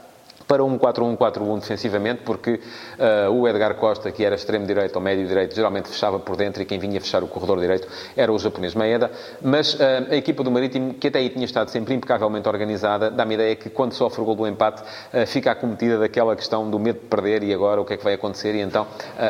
para 0.51 0.65
um 0.65 0.77
4-1-4-1 0.77 1.61
defensivamente, 1.61 2.23
porque 2.25 2.59
uh, 2.99 3.31
o 3.31 3.47
Edgar 3.47 3.73
Costa, 3.75 4.11
que 4.11 4.25
era 4.25 4.35
extremo 4.35 4.67
direito 4.67 4.93
ou 4.97 5.01
médio 5.01 5.25
direito, 5.25 5.55
geralmente 5.55 5.87
fechava 5.87 6.19
por 6.19 6.35
dentro 6.35 6.61
e 6.61 6.65
quem 6.65 6.77
vinha 6.77 6.99
fechar 6.99 7.23
o 7.23 7.27
corredor 7.29 7.57
direito 7.57 7.87
era 8.17 8.29
o 8.33 8.37
japonês 8.37 8.75
Maeda. 8.75 9.09
Mas 9.41 9.75
uh, 9.75 9.79
a 10.11 10.15
equipa 10.17 10.43
do 10.43 10.51
Marítimo, 10.51 10.93
que 10.95 11.07
até 11.07 11.19
aí 11.19 11.29
tinha 11.29 11.45
estado 11.45 11.69
sempre 11.69 11.93
impecavelmente 11.93 12.49
organizada, 12.49 13.09
dá-me 13.09 13.35
ideia 13.35 13.55
que 13.55 13.69
quando 13.69 13.93
sofre 13.93 14.21
o 14.21 14.25
gol 14.25 14.35
do 14.35 14.45
empate 14.45 14.81
uh, 14.81 15.25
fica 15.25 15.51
acometida 15.51 15.97
daquela 15.97 16.35
questão 16.35 16.69
do 16.69 16.77
medo 16.77 16.99
de 16.99 17.05
perder 17.05 17.43
e 17.43 17.53
agora 17.53 17.79
o 17.79 17.85
que 17.85 17.93
é 17.93 17.97
que 17.97 18.03
vai 18.03 18.15
acontecer. 18.15 18.53
E 18.53 18.59
então 18.59 18.85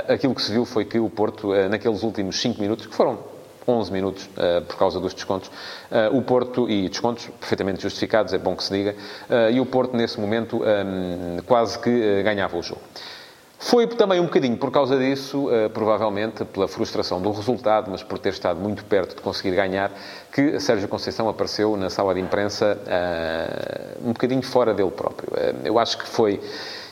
aquilo 0.08 0.34
que 0.34 0.42
se 0.42 0.52
viu 0.52 0.66
foi 0.66 0.86
que 0.86 0.98
o 0.98 1.08
Porto, 1.08 1.54
naqueles 1.70 2.02
últimos 2.02 2.42
5 2.42 2.60
minutos, 2.60 2.88
que 2.88 2.96
foram 2.96 3.31
11 3.68 3.92
minutos 3.92 4.26
uh, 4.26 4.62
por 4.66 4.78
causa 4.78 5.00
dos 5.00 5.14
descontos. 5.14 5.50
Uh, 5.50 6.18
o 6.18 6.22
Porto, 6.22 6.70
e 6.70 6.90
descontos 6.90 7.28
perfeitamente 7.40 7.82
justificados, 7.82 8.34
é 8.34 8.38
bom 8.38 8.56
que 8.56 8.64
se 8.64 8.72
diga, 8.72 8.96
uh, 9.30 9.52
e 9.52 9.60
o 9.60 9.66
Porto, 9.66 9.96
nesse 9.96 10.20
momento, 10.20 10.62
um, 10.64 11.42
quase 11.46 11.78
que 11.80 12.24
ganhava 12.24 12.58
o 12.58 12.64
jogo. 12.64 12.82
Foi 13.60 13.86
também 13.86 14.20
um 14.20 14.24
bocadinho 14.24 14.58
por 14.58 14.72
causa 14.72 14.98
disso, 14.98 15.48
provavelmente 15.72 16.44
pela 16.46 16.68
frustração 16.68 17.22
do 17.22 17.30
resultado, 17.30 17.92
mas 17.92 18.02
por 18.02 18.18
ter 18.18 18.30
estado 18.30 18.60
muito 18.60 18.84
perto 18.84 19.16
de 19.16 19.22
conseguir 19.22 19.52
ganhar, 19.56 19.92
que 20.32 20.60
Sérgio 20.60 20.88
Conceição 20.88 21.30
apareceu 21.30 21.78
na 21.78 21.88
sala 21.88 22.16
de 22.16 22.20
imprensa 22.20 22.76
um 24.04 24.14
bocadinho 24.14 24.42
fora 24.42 24.74
dele 24.74 24.90
próprio. 24.90 25.30
eu 25.64 25.78
acho 25.78 26.00
que 26.00 26.08
foi 26.08 26.42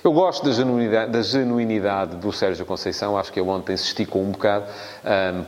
eu 0.03 0.11
gosto 0.11 0.45
da 0.45 0.51
genuinidade, 0.51 1.11
da 1.11 1.21
genuinidade 1.21 2.15
do 2.15 2.31
Sérgio 2.31 2.65
Conceição, 2.65 3.17
acho 3.17 3.31
que 3.31 3.39
ele 3.39 3.49
ontem 3.49 3.75
se 3.75 3.85
esticou 3.85 4.21
um 4.21 4.31
bocado, 4.31 4.65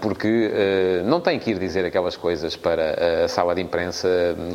porque 0.01 0.51
ah, 0.51 1.03
não 1.03 1.21
tem 1.21 1.39
que 1.39 1.51
ir 1.51 1.59
dizer 1.59 1.85
aquelas 1.85 2.15
coisas 2.15 2.55
para 2.55 3.25
a 3.25 3.27
sala 3.27 3.55
de 3.55 3.61
imprensa, 3.61 4.07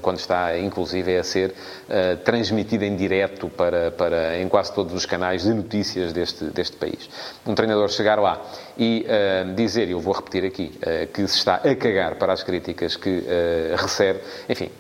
quando 0.03 0.19
está, 0.19 0.59
inclusive, 0.59 1.17
a 1.17 1.25
ser 1.25 1.55
ah, 1.89 2.17
transmitida 2.25 2.85
em 2.85 2.97
direto 2.97 3.49
para, 3.49 3.91
para, 3.91 4.39
em 4.39 4.49
quase 4.49 4.73
todos 4.73 4.93
os 4.93 5.07
canais 5.07 5.43
de 5.45 5.55
notícias 5.55 6.13
deste, 6.13 6.45
deste 6.47 6.77
país. 6.77 7.09
Um 7.47 7.55
treinador 7.55 7.89
chegar 7.89 8.19
lá 8.19 8.41
e 8.79 9.07
dizer, 9.55 9.89
e 9.89 9.93
eu 9.93 10.01
vou 10.01 10.13
repetir 10.13 10.45
aqui, 10.45 10.79
que 11.13 11.27
se 11.27 11.39
está 11.39 11.57
a 11.57 11.75
cagar 11.75 12.17
para 12.17 12.33
as 12.33 12.43
críticas 12.43 12.97
que 12.97 13.23
recebe, 13.77 14.21
enfim, 14.49 14.71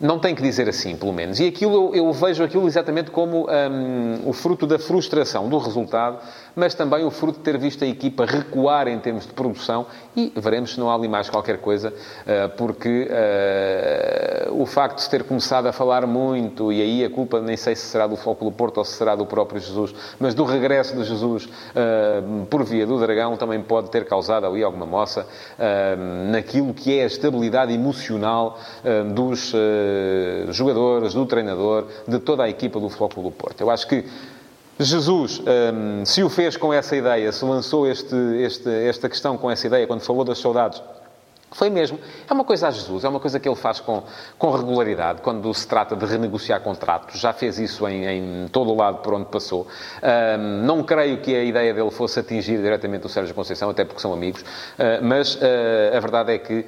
não 0.00 0.18
tem 0.18 0.34
que 0.34 0.42
dizer 0.42 0.68
assim, 0.68 0.96
pelo 0.96 1.12
menos. 1.12 1.38
E 1.38 1.46
aquilo, 1.46 1.94
eu, 1.94 2.12
vejo 2.12 2.42
aquilo 2.42 2.66
exatamente 2.66 3.10
como 3.10 3.46
um, 3.48 4.28
o 4.28 4.32
fruto 4.32 4.66
da 4.66 4.78
frustração 4.78 5.48
do 5.48 5.58
resultado, 5.58 6.18
mas 6.54 6.74
também 6.74 7.04
o 7.04 7.10
fruto 7.10 7.38
de 7.38 7.44
ter 7.44 7.56
visto 7.58 7.84
a 7.84 7.86
equipa 7.86 8.24
recuar 8.24 8.88
em 8.88 8.98
termos 8.98 9.26
de 9.26 9.32
produção 9.32 9.86
e 10.16 10.32
veremos 10.36 10.72
se 10.72 10.80
não 10.80 10.90
há 10.90 10.94
ali 10.94 11.08
mais 11.08 11.30
qualquer 11.30 11.58
coisa, 11.58 11.90
uh, 11.90 12.48
porque 12.56 13.08
uh, 13.08 14.33
o 14.54 14.66
facto 14.66 14.96
de 14.96 15.02
se 15.02 15.10
ter 15.10 15.24
começado 15.24 15.66
a 15.66 15.72
falar 15.72 16.06
muito, 16.06 16.72
e 16.72 16.80
aí 16.80 17.04
a 17.04 17.10
culpa 17.10 17.40
nem 17.40 17.56
sei 17.56 17.74
se 17.74 17.82
será 17.86 18.06
do 18.06 18.16
do 18.16 18.52
Porto 18.52 18.78
ou 18.78 18.84
se 18.84 18.92
será 18.92 19.14
do 19.14 19.26
próprio 19.26 19.60
Jesus, 19.60 19.94
mas 20.18 20.34
do 20.34 20.44
regresso 20.44 20.96
de 20.96 21.04
Jesus 21.04 21.44
uh, 21.44 22.46
por 22.46 22.64
via 22.64 22.86
do 22.86 22.98
Dragão 22.98 23.36
também 23.36 23.60
pode 23.60 23.90
ter 23.90 24.04
causado 24.06 24.46
ali 24.46 24.62
alguma 24.62 24.86
moça 24.86 25.26
naquilo 26.30 26.72
que 26.72 26.98
é 26.98 27.04
a 27.04 27.06
estabilidade 27.06 27.72
emocional 27.72 28.58
dos 29.14 29.52
jogadores, 30.50 31.14
do 31.14 31.26
treinador, 31.26 31.86
de 32.06 32.18
toda 32.18 32.44
a 32.44 32.48
equipa 32.48 32.80
do 32.80 32.88
do 32.88 33.30
Porto. 33.30 33.60
Eu 33.60 33.70
acho 33.70 33.86
que 33.86 34.04
Jesus, 34.78 35.40
um, 35.40 36.04
se 36.04 36.22
o 36.22 36.28
fez 36.28 36.56
com 36.56 36.72
essa 36.72 36.96
ideia, 36.96 37.30
se 37.30 37.44
lançou 37.44 37.86
este, 37.86 38.16
este, 38.38 38.68
esta 38.68 39.08
questão 39.08 39.36
com 39.36 39.48
essa 39.48 39.66
ideia, 39.66 39.86
quando 39.86 40.00
falou 40.00 40.24
das 40.24 40.38
saudades 40.38 40.82
foi 41.54 41.70
mesmo. 41.70 41.98
É 42.28 42.32
uma 42.32 42.44
coisa 42.44 42.68
a 42.68 42.70
Jesus, 42.70 43.04
é 43.04 43.08
uma 43.08 43.20
coisa 43.20 43.40
que 43.40 43.48
ele 43.48 43.56
faz 43.56 43.80
com, 43.80 44.02
com 44.38 44.50
regularidade 44.50 45.22
quando 45.22 45.52
se 45.54 45.66
trata 45.66 45.96
de 45.96 46.04
renegociar 46.04 46.60
contratos. 46.60 47.18
Já 47.18 47.32
fez 47.32 47.58
isso 47.58 47.88
em, 47.88 48.04
em 48.04 48.48
todo 48.48 48.70
o 48.70 48.76
lado 48.76 48.98
por 48.98 49.14
onde 49.14 49.26
passou. 49.26 49.66
Não 50.64 50.82
creio 50.82 51.18
que 51.20 51.34
a 51.34 51.42
ideia 51.42 51.72
dele 51.72 51.90
fosse 51.90 52.20
atingir 52.20 52.58
diretamente 52.58 53.06
o 53.06 53.08
Sérgio 53.08 53.34
Conceição, 53.34 53.70
até 53.70 53.84
porque 53.84 54.00
são 54.00 54.12
amigos, 54.12 54.42
uh, 54.42 55.02
mas 55.02 55.36
uh, 55.36 55.96
a 55.96 56.00
verdade 56.00 56.32
é 56.32 56.38
que 56.38 56.66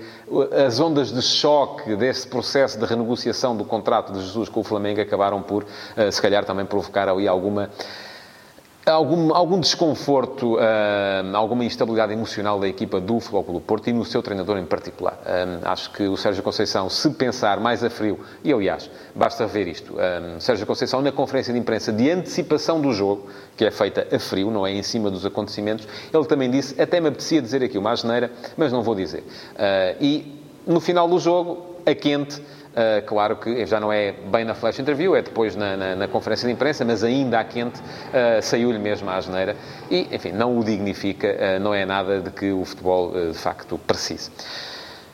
as 0.66 0.80
ondas 0.80 1.12
de 1.12 1.22
choque 1.22 1.96
desse 1.96 2.26
processo 2.26 2.78
de 2.78 2.84
renegociação 2.86 3.56
do 3.56 3.64
contrato 3.64 4.12
de 4.12 4.20
Jesus 4.20 4.48
com 4.48 4.60
o 4.60 4.64
Flamengo 4.64 5.00
acabaram 5.00 5.42
por, 5.42 5.64
uh, 5.64 6.12
se 6.12 6.22
calhar, 6.22 6.44
também 6.44 6.64
provocar 6.64 7.08
ali 7.08 7.26
alguma 7.26 7.70
algum, 8.92 9.34
algum 9.34 9.58
desconforto, 9.58 10.56
uh, 10.56 11.36
alguma 11.36 11.64
instabilidade 11.64 12.12
emocional 12.12 12.60
da 12.60 12.68
equipa 12.68 13.00
do 13.00 13.18
Futebol 13.18 13.44
Clube 13.44 13.60
do 13.60 13.66
Porto 13.66 13.88
e 13.88 13.92
no 13.92 14.04
seu 14.04 14.22
treinador 14.22 14.58
em 14.58 14.64
particular. 14.64 15.20
Uh, 15.24 15.68
acho 15.68 15.90
que 15.90 16.04
o 16.04 16.16
Sérgio 16.16 16.42
Conceição, 16.42 16.88
se 16.88 17.10
pensar 17.10 17.58
mais 17.58 17.82
a 17.82 17.90
frio, 17.90 18.20
e 18.44 18.52
aliás, 18.52 18.88
basta 19.14 19.46
ver 19.46 19.66
isto, 19.66 19.94
uh, 19.94 20.40
Sérgio 20.40 20.66
Conceição 20.66 21.02
na 21.02 21.10
conferência 21.10 21.52
de 21.52 21.58
imprensa 21.58 21.92
de 21.92 22.10
antecipação 22.10 22.80
do 22.80 22.92
jogo, 22.92 23.28
que 23.56 23.64
é 23.64 23.70
feita 23.70 24.06
a 24.14 24.18
frio, 24.18 24.50
não 24.50 24.66
é 24.66 24.72
em 24.72 24.82
cima 24.82 25.10
dos 25.10 25.26
acontecimentos, 25.26 25.86
ele 26.12 26.24
também 26.24 26.50
disse, 26.50 26.80
até 26.80 27.00
me 27.00 27.08
apetecia 27.08 27.42
dizer 27.42 27.62
aqui 27.62 27.78
uma 27.78 27.90
asneira, 27.90 28.30
mas 28.56 28.72
não 28.72 28.82
vou 28.82 28.94
dizer. 28.94 29.24
e 30.00 30.40
no 30.66 30.80
final 30.80 31.08
do 31.08 31.18
jogo, 31.18 31.76
a 31.86 31.94
quente, 31.94 32.42
Uh, 32.76 33.00
claro 33.06 33.36
que 33.36 33.64
já 33.64 33.80
não 33.80 33.90
é 33.90 34.12
bem 34.12 34.44
na 34.44 34.54
flash 34.54 34.78
interview, 34.78 35.16
é 35.16 35.22
depois 35.22 35.56
na, 35.56 35.78
na, 35.78 35.96
na 35.96 36.08
conferência 36.08 36.46
de 36.46 36.52
imprensa, 36.52 36.84
mas 36.84 37.02
ainda 37.02 37.40
à 37.40 37.44
quente 37.44 37.80
uh, 37.80 38.42
saiu-lhe 38.42 38.78
mesmo 38.78 39.08
à 39.08 39.16
asneira 39.16 39.56
e, 39.90 40.06
enfim, 40.14 40.32
não 40.32 40.58
o 40.58 40.62
dignifica, 40.62 41.26
uh, 41.26 41.58
não 41.58 41.72
é 41.72 41.86
nada 41.86 42.20
de 42.20 42.30
que 42.30 42.52
o 42.52 42.66
futebol 42.66 43.12
de 43.32 43.38
facto 43.38 43.78
precise. 43.78 44.30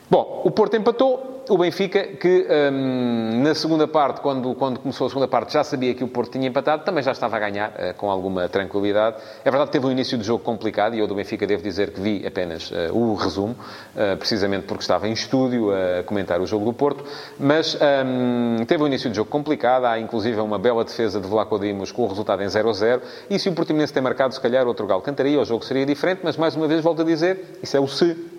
Bom, 0.09 0.41
o 0.43 0.51
Porto 0.51 0.75
empatou, 0.75 1.32
o 1.49 1.57
Benfica, 1.57 2.03
que 2.03 2.47
hum, 2.71 3.41
na 3.43 3.53
segunda 3.53 3.87
parte, 3.87 4.21
quando, 4.21 4.53
quando 4.55 4.79
começou 4.79 5.07
a 5.07 5.09
segunda 5.09 5.27
parte, 5.27 5.53
já 5.53 5.63
sabia 5.63 5.93
que 5.93 6.03
o 6.03 6.07
Porto 6.07 6.31
tinha 6.31 6.47
empatado, 6.47 6.83
também 6.83 7.03
já 7.03 7.11
estava 7.11 7.35
a 7.35 7.39
ganhar 7.39 7.69
uh, 7.71 7.93
com 7.95 8.09
alguma 8.09 8.47
tranquilidade. 8.47 9.17
É 9.43 9.51
verdade 9.51 9.67
que 9.67 9.73
teve 9.73 9.85
um 9.85 9.91
início 9.91 10.17
de 10.17 10.23
jogo 10.23 10.43
complicado 10.43 10.95
e 10.95 10.99
eu 10.99 11.07
do 11.07 11.15
Benfica 11.15 11.45
devo 11.45 11.61
dizer 11.61 11.91
que 11.91 11.99
vi 11.99 12.25
apenas 12.25 12.71
uh, 12.71 12.95
o 12.95 13.15
resumo, 13.15 13.55
uh, 13.95 14.17
precisamente 14.17 14.65
porque 14.65 14.83
estava 14.83 15.07
em 15.07 15.11
estúdio 15.11 15.71
a 15.71 16.03
comentar 16.03 16.39
o 16.39 16.45
jogo 16.45 16.65
do 16.65 16.73
Porto, 16.73 17.03
mas 17.39 17.75
um, 17.75 18.63
teve 18.65 18.83
um 18.83 18.87
início 18.87 19.09
de 19.09 19.15
jogo 19.15 19.29
complicado. 19.29 19.85
Há 19.85 19.99
inclusive 19.99 20.39
uma 20.39 20.57
bela 20.57 20.83
defesa 20.83 21.19
de 21.19 21.27
Vlaco 21.27 21.59
Dimos 21.59 21.91
com 21.91 22.03
o 22.03 22.07
resultado 22.07 22.41
em 22.41 22.47
0-0. 22.47 23.01
E 23.29 23.37
se 23.37 23.49
o 23.49 23.53
Portimonense 23.53 23.91
tem 23.91 24.01
marcado, 24.01 24.33
se 24.33 24.39
calhar 24.39 24.67
outro 24.67 24.87
galo 24.87 25.01
cantaria, 25.01 25.39
o 25.39 25.45
jogo 25.45 25.63
seria 25.65 25.85
diferente, 25.85 26.21
mas 26.23 26.37
mais 26.37 26.55
uma 26.55 26.67
vez 26.67 26.81
volto 26.81 27.01
a 27.01 27.05
dizer, 27.05 27.57
isso 27.61 27.75
é 27.75 27.79
o 27.79 27.87
se 27.87 28.32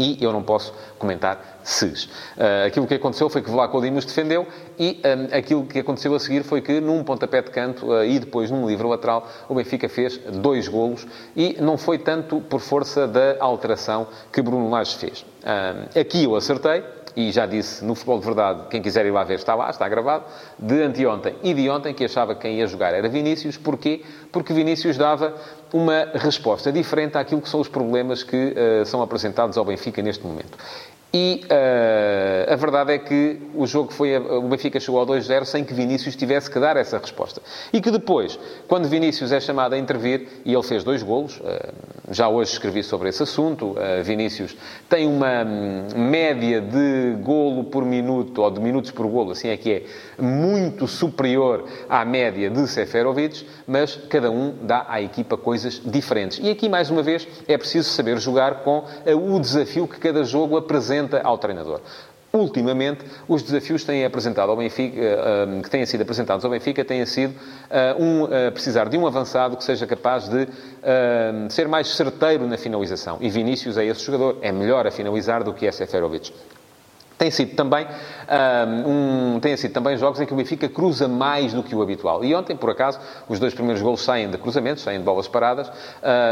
e 0.00 0.16
eu 0.24 0.32
não 0.32 0.42
posso 0.42 0.72
comentar 0.98 1.60
ses. 1.62 2.04
Uh, 2.04 2.66
aquilo 2.66 2.86
que 2.86 2.94
aconteceu 2.94 3.28
foi 3.28 3.42
que 3.42 3.50
Vlaco 3.50 3.80
Dimos 3.82 4.06
defendeu 4.06 4.46
e 4.78 5.00
um, 5.04 5.36
aquilo 5.36 5.66
que 5.66 5.78
aconteceu 5.78 6.14
a 6.14 6.18
seguir 6.18 6.42
foi 6.42 6.62
que 6.62 6.80
num 6.80 7.04
pontapé 7.04 7.42
de 7.42 7.50
canto 7.50 7.86
uh, 7.86 8.02
e 8.02 8.18
depois 8.18 8.50
num 8.50 8.66
livro 8.66 8.88
lateral 8.88 9.28
o 9.46 9.54
Benfica 9.54 9.88
fez 9.88 10.16
dois 10.16 10.66
golos 10.68 11.06
e 11.36 11.58
não 11.60 11.76
foi 11.76 11.98
tanto 11.98 12.40
por 12.40 12.60
força 12.60 13.06
da 13.06 13.36
alteração 13.40 14.08
que 14.32 14.40
Bruno 14.40 14.70
Lage 14.70 14.96
fez. 14.96 15.20
Uh, 15.20 15.98
aqui 15.98 16.24
eu 16.24 16.34
acertei, 16.34 16.82
e 17.16 17.30
já 17.30 17.46
disse 17.46 17.84
no 17.84 17.94
Futebol 17.94 18.18
de 18.18 18.26
Verdade, 18.26 18.62
quem 18.70 18.80
quiser 18.82 19.06
ir 19.06 19.10
lá 19.10 19.24
ver 19.24 19.34
está 19.34 19.54
lá, 19.54 19.70
está 19.70 19.88
gravado, 19.88 20.24
de 20.58 20.82
anteontem 20.82 21.34
e 21.42 21.54
de 21.54 21.68
ontem, 21.68 21.94
que 21.94 22.04
achava 22.04 22.34
que 22.34 22.42
quem 22.42 22.58
ia 22.58 22.66
jogar 22.66 22.94
era 22.94 23.08
Vinícius. 23.08 23.56
Porquê? 23.56 24.02
Porque 24.32 24.52
Vinícius 24.52 24.96
dava 24.96 25.34
uma 25.72 26.08
resposta 26.14 26.72
diferente 26.72 27.16
àquilo 27.16 27.40
que 27.40 27.48
são 27.48 27.60
os 27.60 27.68
problemas 27.68 28.22
que 28.22 28.54
uh, 28.54 28.84
são 28.86 29.02
apresentados 29.02 29.56
ao 29.56 29.64
Benfica 29.64 30.02
neste 30.02 30.26
momento. 30.26 30.58
E 31.12 31.42
uh, 31.46 32.52
a 32.52 32.56
verdade 32.56 32.92
é 32.92 32.98
que 32.98 33.40
o 33.54 33.66
jogo 33.66 33.92
foi. 33.92 34.16
O 34.16 34.42
Benfica 34.42 34.78
chegou 34.78 35.00
ao 35.00 35.06
2-0 35.06 35.44
sem 35.44 35.64
que 35.64 35.74
Vinícius 35.74 36.14
tivesse 36.14 36.48
que 36.48 36.60
dar 36.60 36.76
essa 36.76 36.98
resposta. 36.98 37.42
E 37.72 37.80
que 37.80 37.90
depois, 37.90 38.38
quando 38.68 38.88
Vinícius 38.88 39.32
é 39.32 39.40
chamado 39.40 39.74
a 39.74 39.78
intervir, 39.78 40.28
e 40.44 40.54
ele 40.54 40.62
fez 40.62 40.84
dois 40.84 41.02
golos, 41.02 41.38
uh, 41.38 41.72
já 42.10 42.28
hoje 42.28 42.52
escrevi 42.52 42.84
sobre 42.84 43.08
esse 43.08 43.24
assunto. 43.24 43.72
Uh, 43.72 44.04
Vinícius 44.04 44.56
tem 44.88 45.08
uma 45.08 45.44
um, 45.44 45.98
média 45.98 46.60
de 46.60 47.16
golo 47.22 47.64
por 47.64 47.84
minuto, 47.84 48.42
ou 48.42 48.50
de 48.50 48.60
minutos 48.60 48.92
por 48.92 49.06
golo, 49.08 49.32
assim 49.32 49.48
é 49.48 49.56
que 49.56 49.72
é, 49.72 50.22
muito 50.22 50.86
superior 50.86 51.64
à 51.88 52.04
média 52.04 52.48
de 52.48 52.68
Seferovic, 52.68 53.44
mas 53.66 53.96
cada 54.08 54.30
um 54.30 54.54
dá 54.62 54.86
à 54.88 55.02
equipa 55.02 55.36
coisas 55.36 55.82
diferentes. 55.84 56.38
E 56.40 56.50
aqui, 56.50 56.68
mais 56.68 56.88
uma 56.88 57.02
vez, 57.02 57.26
é 57.48 57.58
preciso 57.58 57.90
saber 57.90 58.18
jogar 58.18 58.62
com 58.62 58.84
o 59.06 59.40
desafio 59.40 59.88
que 59.88 59.98
cada 59.98 60.22
jogo 60.22 60.56
apresenta 60.56 60.99
ao 61.22 61.38
treinador. 61.38 61.80
Ultimamente, 62.32 63.04
os 63.26 63.42
desafios 63.42 63.82
têm, 63.82 64.04
apresentado 64.04 64.50
ao 64.50 64.56
Benfica, 64.56 65.00
eh, 65.00 65.56
eh, 65.58 65.62
que 65.62 65.68
têm 65.68 65.84
sido 65.84 66.02
apresentados 66.02 66.44
ao 66.44 66.50
Benfica 66.50 66.84
têm 66.84 67.04
sido 67.04 67.34
eh, 67.68 67.96
um, 67.98 68.28
precisar 68.52 68.88
de 68.88 68.96
um 68.96 69.04
avançado 69.04 69.56
que 69.56 69.64
seja 69.64 69.84
capaz 69.84 70.28
de 70.28 70.46
ser 71.50 71.66
mais 71.66 71.88
certeiro 71.88 72.46
na 72.46 72.56
finalização. 72.56 73.18
E 73.20 73.28
Vinícius 73.28 73.76
é 73.76 73.84
esse 73.84 74.04
jogador. 74.04 74.38
É 74.42 74.52
melhor 74.52 74.86
a 74.86 74.92
finalizar 74.92 75.42
do 75.42 75.52
que 75.52 75.66
é 75.66 75.72
Seferovic. 75.72 76.32
Tem 77.20 77.30
sido 77.30 77.54
também, 77.54 77.86
um, 78.86 79.38
tem 79.40 79.54
sido 79.54 79.74
também 79.74 79.94
jogos 79.98 80.18
em 80.22 80.24
que 80.24 80.32
o 80.32 80.36
Benfica 80.36 80.70
cruza 80.70 81.06
mais 81.06 81.52
do 81.52 81.62
que 81.62 81.74
o 81.74 81.82
habitual. 81.82 82.24
E 82.24 82.34
ontem, 82.34 82.56
por 82.56 82.70
acaso, 82.70 82.98
os 83.28 83.38
dois 83.38 83.52
primeiros 83.52 83.82
golos 83.82 84.02
saem 84.02 84.30
de 84.30 84.38
cruzamentos, 84.38 84.82
saem 84.82 85.00
de 85.00 85.04
bolas 85.04 85.28
paradas, 85.28 85.68
uh, 85.68 85.72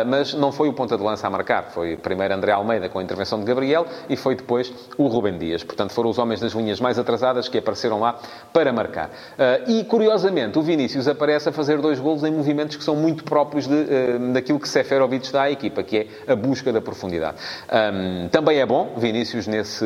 mas 0.07 0.33
não 0.33 0.51
foi 0.51 0.67
o 0.67 0.73
ponta 0.73 0.97
de 0.97 1.03
lança 1.03 1.27
a 1.27 1.31
marcar. 1.31 1.65
Foi 1.73 1.99
primeiro 1.99 2.33
André 2.33 2.53
Almeida 2.53 2.89
com 2.89 3.01
a 3.01 3.03
intervenção 3.03 3.39
de 3.39 3.45
Gabriel 3.45 3.85
e 4.09 4.17
foi 4.17 4.35
depois 4.35 4.73
o 4.97 5.09
Rubem 5.09 5.37
Dias. 5.37 5.63
Portanto, 5.63 5.93
foram 5.93 6.09
os 6.09 6.17
homens 6.17 6.41
das 6.41 6.53
linhas 6.53 6.81
mais 6.81 6.99
atrasadas 6.99 7.51
que 7.51 7.59
apareceram 7.59 8.01
lá 8.01 8.19
para 8.51 8.73
marcar. 8.73 9.09
Uh, 9.09 9.71
e, 9.71 9.85
curiosamente, 9.85 10.59
o 10.59 10.63
Vinícius 10.63 11.07
aparece 11.07 11.51
a 11.51 11.53
fazer 11.53 11.83
dois 11.83 12.01
golos 12.01 12.25
em 12.25 12.31
movimentos 12.31 12.77
que 12.77 12.83
são 12.83 12.97
muito 12.97 13.25
próprios 13.25 13.67
de, 13.67 13.75
uh, 13.75 14.33
daquilo 14.33 14.59
que 14.59 14.67
Seferovic 14.71 15.31
dá 15.31 15.43
à 15.43 15.51
equipa, 15.51 15.83
que 15.83 15.99
é 15.99 16.33
a 16.33 16.35
busca 16.35 16.73
da 16.73 16.81
profundidade. 16.81 17.37
Um, 17.71 18.29
também 18.29 18.59
é 18.59 18.65
bom, 18.65 18.95
Vinícius, 18.97 19.47
nesse 19.47 19.85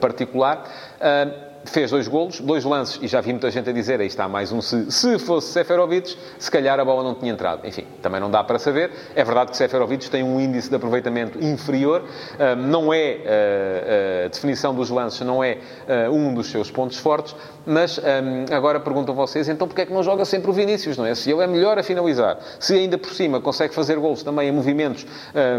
particular 0.00 0.37
particular. 0.38 0.68
Uh, 1.00 1.47
fez 1.70 1.90
dois 1.90 2.08
golos, 2.08 2.40
dois 2.40 2.64
lances, 2.64 2.98
e 3.02 3.06
já 3.06 3.20
vi 3.20 3.30
muita 3.32 3.50
gente 3.50 3.68
a 3.68 3.72
dizer, 3.72 4.00
aí 4.00 4.06
está 4.06 4.28
mais 4.28 4.52
um 4.52 4.60
se, 4.60 4.90
se 4.90 5.18
fosse 5.18 5.52
Seferovic, 5.52 6.16
se 6.38 6.50
calhar 6.50 6.78
a 6.78 6.84
bola 6.84 7.02
não 7.02 7.14
tinha 7.14 7.32
entrado. 7.32 7.66
Enfim, 7.66 7.84
também 8.02 8.20
não 8.20 8.30
dá 8.30 8.42
para 8.44 8.58
saber. 8.58 8.90
É 9.14 9.24
verdade 9.24 9.50
que 9.50 9.56
Seferovic 9.56 10.10
tem 10.10 10.22
um 10.22 10.40
índice 10.40 10.68
de 10.68 10.76
aproveitamento 10.76 11.42
inferior, 11.42 12.04
não 12.56 12.92
é, 12.92 14.24
a 14.24 14.28
definição 14.28 14.74
dos 14.74 14.90
lances 14.90 15.20
não 15.20 15.42
é 15.42 15.58
um 16.10 16.34
dos 16.34 16.50
seus 16.50 16.70
pontos 16.70 16.98
fortes, 16.98 17.34
mas 17.66 18.00
agora 18.50 18.80
perguntam 18.80 19.14
vocês, 19.14 19.48
então 19.48 19.66
porquê 19.66 19.82
é 19.82 19.86
que 19.86 19.92
não 19.92 20.02
joga 20.02 20.24
sempre 20.24 20.50
o 20.50 20.52
Vinícius, 20.52 20.96
não 20.96 21.06
é? 21.06 21.14
Se 21.14 21.30
ele 21.30 21.42
é 21.42 21.46
melhor 21.46 21.78
a 21.78 21.82
finalizar, 21.82 22.38
se 22.58 22.74
ainda 22.74 22.96
por 22.96 23.12
cima 23.12 23.40
consegue 23.40 23.74
fazer 23.74 23.98
golos 23.98 24.22
também 24.22 24.48
em 24.48 24.52
movimentos 24.52 25.06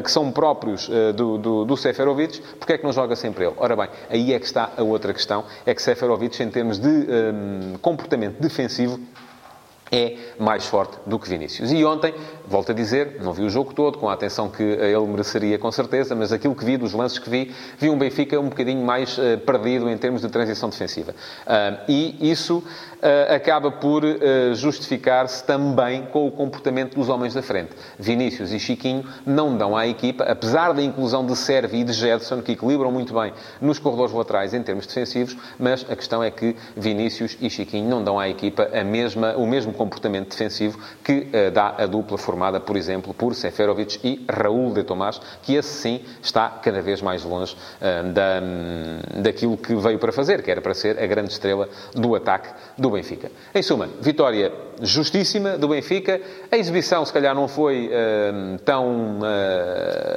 que 0.04 0.12
são 0.12 0.32
próprios 0.32 0.90
do, 1.16 1.38
do, 1.38 1.66
do 1.66 1.78
Seferovic, 1.78 2.42
porquê 2.58 2.74
é 2.74 2.78
que 2.78 2.84
não 2.84 2.94
joga 2.94 3.16
sempre 3.16 3.46
ele? 3.46 3.54
Ora 3.58 3.76
bem, 3.76 3.90
aí 4.10 4.34
é 4.34 4.40
que 4.40 4.46
está 4.46 4.72
a 4.78 4.84
outra 4.84 5.14
questão, 5.14 5.44
é 5.66 5.74
que 5.74 5.82
Seferovic, 5.82 5.99
em 6.44 6.50
termos 6.50 6.80
de 6.80 6.88
um, 6.88 7.78
comportamento 7.82 8.40
defensivo, 8.40 9.00
é 9.92 10.16
mais 10.40 10.66
forte 10.66 10.98
do 11.06 11.18
que 11.18 11.30
Vinícius. 11.30 11.72
E 11.72 11.84
ontem, 11.84 12.14
volto 12.48 12.72
a 12.72 12.76
dizer, 12.76 13.18
não 13.22 13.34
vi 13.34 13.44
o 13.44 13.50
jogo 13.50 13.74
todo, 13.74 13.98
com 13.98 14.10
a 14.10 14.14
atenção 14.14 14.50
que 14.50 14.64
ele 14.64 15.08
mereceria 15.08 15.58
com 15.58 15.72
certeza, 15.72 16.16
mas 16.16 16.32
aquilo 16.32 16.56
que 16.56 16.66
vi, 16.66 16.78
dos 16.78 16.94
lances 16.94 17.20
que 17.20 17.30
vi, 17.30 17.54
vi 17.78 17.90
um 17.90 17.98
Benfica 17.98 18.40
um 18.40 18.50
bocadinho 18.50 18.84
mais 18.84 19.18
uh, 19.18 19.38
perdido 19.46 19.90
em 19.90 19.98
termos 19.98 20.22
de 20.22 20.30
transição 20.30 20.70
defensiva. 20.70 21.12
Uh, 21.12 21.84
e 21.88 22.32
isso 22.32 22.58
uh, 22.58 23.34
acaba 23.34 23.72
por 23.72 24.04
justificar-se 24.54 25.44
também 25.44 26.06
com 26.12 26.28
o 26.28 26.32
comportamento 26.32 26.96
dos 26.96 27.10
homens 27.10 27.34
da 27.34 27.42
frente. 27.42 27.72
Vinícius 27.98 28.52
e 28.52 28.60
Chiquinho 28.60 29.04
não 29.26 29.58
dão 29.58 29.76
à 29.76 29.88
equipa, 29.88 30.24
apesar 30.24 30.74
da 30.74 30.82
inclusão 30.82 31.26
de 31.26 31.36
Sérvio 31.36 31.80
e 31.80 31.84
de 31.84 31.94
Jedson, 31.94 32.42
que 32.42 32.54
equilibram 32.54 32.92
muito 32.92 33.14
bem 33.14 33.34
nos 33.62 33.80
corredores 33.80 34.14
laterais 34.14 34.54
em 34.54 34.64
termos 34.64 34.86
defensivos, 34.86 35.36
mas 35.60 35.86
a 35.90 35.96
questão 35.96 36.24
é 36.24 36.32
que 36.32 36.56
Vinícius 36.76 37.38
e 37.42 37.50
Chiquinho 37.50 37.90
não 37.90 38.04
dão 38.04 38.20
à 38.20 38.30
equipa 38.30 38.70
a 38.74 38.84
mesma, 38.84 39.36
o 39.36 39.46
mesmo 39.46 39.74
comportamento 39.80 40.30
defensivo 40.30 40.78
que 41.02 41.28
uh, 41.30 41.52
dá 41.54 41.76
a 41.78 41.86
dupla 41.86 42.18
formada, 42.18 42.60
por 42.60 42.76
exemplo, 42.76 43.14
por 43.14 43.34
Seferovic 43.34 43.98
e 44.04 44.26
Raul 44.30 44.74
de 44.74 44.84
Tomás, 44.84 45.22
que 45.42 45.56
esse 45.56 45.70
sim 45.70 46.02
está 46.22 46.50
cada 46.50 46.82
vez 46.82 47.02
mais 47.02 47.24
longe 47.24 47.56
uh, 47.56 48.12
da, 48.12 48.42
um, 48.44 49.22
daquilo 49.22 49.56
que 49.56 49.74
veio 49.76 49.98
para 49.98 50.12
fazer, 50.12 50.44
que 50.44 50.52
era 50.52 50.60
para 50.60 50.74
ser 50.74 51.02
a 51.02 51.08
grande 51.08 51.32
estrela 51.32 51.70
do 51.96 52.14
ataque 52.14 52.50
do 52.78 52.90
Benfica. 52.90 53.32
Em 53.56 53.62
suma, 53.62 53.88
vitória 54.02 54.52
justíssima 54.82 55.58
do 55.58 55.70
Benfica. 55.70 56.22
A 56.52 56.58
exibição, 56.58 57.06
se 57.06 57.14
calhar, 57.14 57.34
não 57.36 57.48
foi 57.48 57.88
uh, 57.88 58.60
tão 58.60 59.20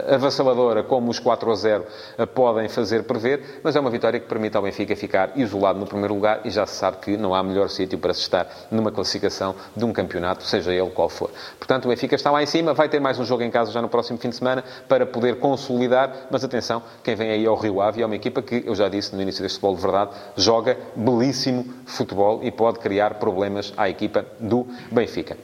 avassaladora 0.09 0.83
como 0.83 1.11
os 1.11 1.19
4 1.19 1.50
a 1.50 1.54
0 1.54 1.85
uh, 2.19 2.26
podem 2.26 2.69
fazer 2.69 3.04
prever, 3.04 3.61
mas 3.62 3.76
é 3.76 3.81
uma 3.81 3.90
vitória 3.90 4.19
que 4.19 4.26
permite 4.26 4.57
ao 4.57 4.62
Benfica 4.62 4.97
ficar 4.97 5.33
isolado 5.37 5.78
no 5.78 5.87
primeiro 5.87 6.14
lugar 6.14 6.40
e 6.45 6.50
já 6.50 6.66
se 6.66 6.76
sabe 6.76 6.99
que 6.99 7.16
não 7.16 7.35
há 7.35 7.42
melhor 7.42 7.69
sítio 7.69 7.99
para 7.99 8.14
se 8.14 8.21
estar 8.21 8.49
numa 8.71 8.90
classificação 8.90 9.52
de 9.77 9.85
um 9.85 9.93
campeonato, 9.93 10.45
seja 10.45 10.73
ele 10.73 10.91
qual 10.91 11.09
for. 11.09 11.31
Portanto, 11.59 11.87
o 11.87 11.89
Benfica 11.89 12.15
está 12.15 12.31
lá 12.31 12.43
em 12.43 12.47
cima, 12.47 12.75
vai 12.75 12.89
ter 12.89 13.01
mais 13.01 13.19
um 13.19 13.25
jogo 13.25 13.43
em 13.43 13.51
casa 13.51 13.71
já 13.73 13.81
no 13.81 13.89
próximo 13.89 14.19
fim 14.19 14.29
de 14.29 14.37
semana 14.37 14.65
para 14.89 15.07
poder 15.07 15.39
consolidar, 15.39 16.13
mas 16.31 16.45
atenção, 16.45 16.83
quem 17.03 17.15
vem 17.15 17.31
aí 17.31 17.47
ao 17.47 17.57
Rio 17.57 17.81
Ave 17.81 18.03
é 18.03 18.07
uma 18.07 18.17
equipa 18.17 18.43
que, 18.43 18.65
eu 18.67 18.75
já 18.75 18.89
disse 18.89 19.15
no 19.15 19.23
início 19.23 19.43
deste 19.43 19.59
futebol 19.59 19.77
de 19.77 19.83
verdade, 19.83 20.11
joga 20.37 20.77
belíssimo 20.95 21.67
futebol 21.87 22.41
e 22.43 22.51
pode 22.51 22.79
criar 22.79 23.15
problemas 23.15 23.73
à 23.77 23.89
equipa 23.89 24.25
do 24.39 24.67
Benfica. 24.91 25.37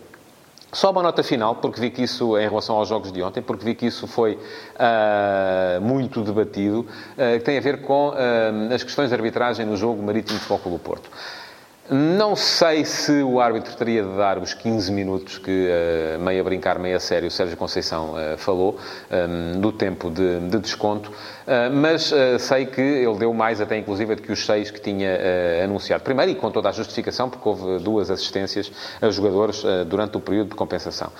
Só 0.71 0.91
uma 0.91 1.03
nota 1.03 1.23
final, 1.23 1.55
porque 1.55 1.81
vi 1.81 1.91
que 1.91 2.03
isso, 2.03 2.37
em 2.37 2.47
relação 2.47 2.77
aos 2.77 2.88
jogos 2.88 3.11
de 3.11 3.23
ontem, 3.23 3.41
porque 3.41 3.65
vi 3.65 3.75
que 3.75 3.87
isso 3.87 4.07
foi 4.07 4.35
uh, 4.35 5.81
muito 5.81 6.21
debatido, 6.21 6.81
uh, 6.81 7.38
que 7.38 7.41
tem 7.41 7.57
a 7.57 7.61
ver 7.61 7.81
com 7.81 8.11
uh, 8.11 8.75
as 8.75 8.83
questões 8.83 9.09
de 9.09 9.15
arbitragem 9.15 9.65
no 9.65 9.79
jogo 9.79 10.03
Marítimo 10.03 10.38
Futebol 10.38 10.73
do 10.73 10.79
Porto. 10.79 11.11
Não 11.90 12.37
sei 12.37 12.85
se 12.85 13.23
o 13.23 13.40
árbitro 13.40 13.75
teria 13.75 14.02
de 14.02 14.14
dar 14.14 14.37
os 14.37 14.52
15 14.52 14.92
minutos 14.92 15.38
que, 15.38 15.71
uh, 15.71 16.21
meio 16.21 16.42
a 16.42 16.45
brincar, 16.45 16.78
meio 16.78 16.95
a 16.95 17.00
sério, 17.00 17.28
o 17.28 17.30
Sérgio 17.30 17.57
Conceição 17.57 18.12
uh, 18.12 18.37
falou, 18.37 18.78
um, 19.11 19.59
do 19.59 19.73
tempo 19.73 20.11
de, 20.11 20.38
de 20.40 20.59
desconto. 20.59 21.11
Ah, 21.49 21.71
mas 21.73 22.12
sei 22.40 22.66
que 22.66 22.80
ele 22.80 23.16
deu 23.16 23.33
mais 23.33 23.59
até 23.59 23.78
inclusive 23.78 24.14
do 24.14 24.21
que 24.21 24.30
os 24.30 24.45
seis 24.45 24.71
que 24.71 24.78
tinha 24.78 25.18
anunciado. 25.64 26.04
Primeiro, 26.04 26.33
e 26.33 26.35
com 26.35 26.50
toda 26.50 26.68
a 26.68 26.73
justificação, 26.73 27.30
porque 27.30 27.49
houve 27.49 27.83
duas 27.83 28.11
assistências 28.11 28.71
a 29.00 29.09
jogadores 29.09 29.64
durante 29.87 30.18
o 30.18 30.21
período 30.21 30.50
de 30.50 30.54
compensação. 30.54 31.11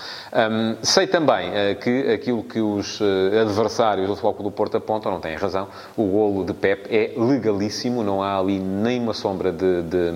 sei 0.83 1.07
também 1.07 1.51
que 1.81 2.13
aquilo 2.13 2.43
que 2.43 2.61
os 2.61 3.01
adversários 3.41 4.07
do 4.07 4.17
Clube 4.17 4.43
do 4.43 4.51
Porto 4.51 4.77
apontam, 4.77 5.11
não 5.11 5.21
têm 5.21 5.35
razão, 5.35 5.69
o 5.97 6.05
golo 6.05 6.45
de 6.45 6.53
Pep 6.53 6.95
é 6.95 7.15
legalíssimo, 7.17 8.03
não 8.03 8.23
há 8.23 8.39
ali 8.39 8.59
nenhuma 8.59 9.15
sombra 9.15 9.51
de, 9.51 9.83
de, 9.83 10.13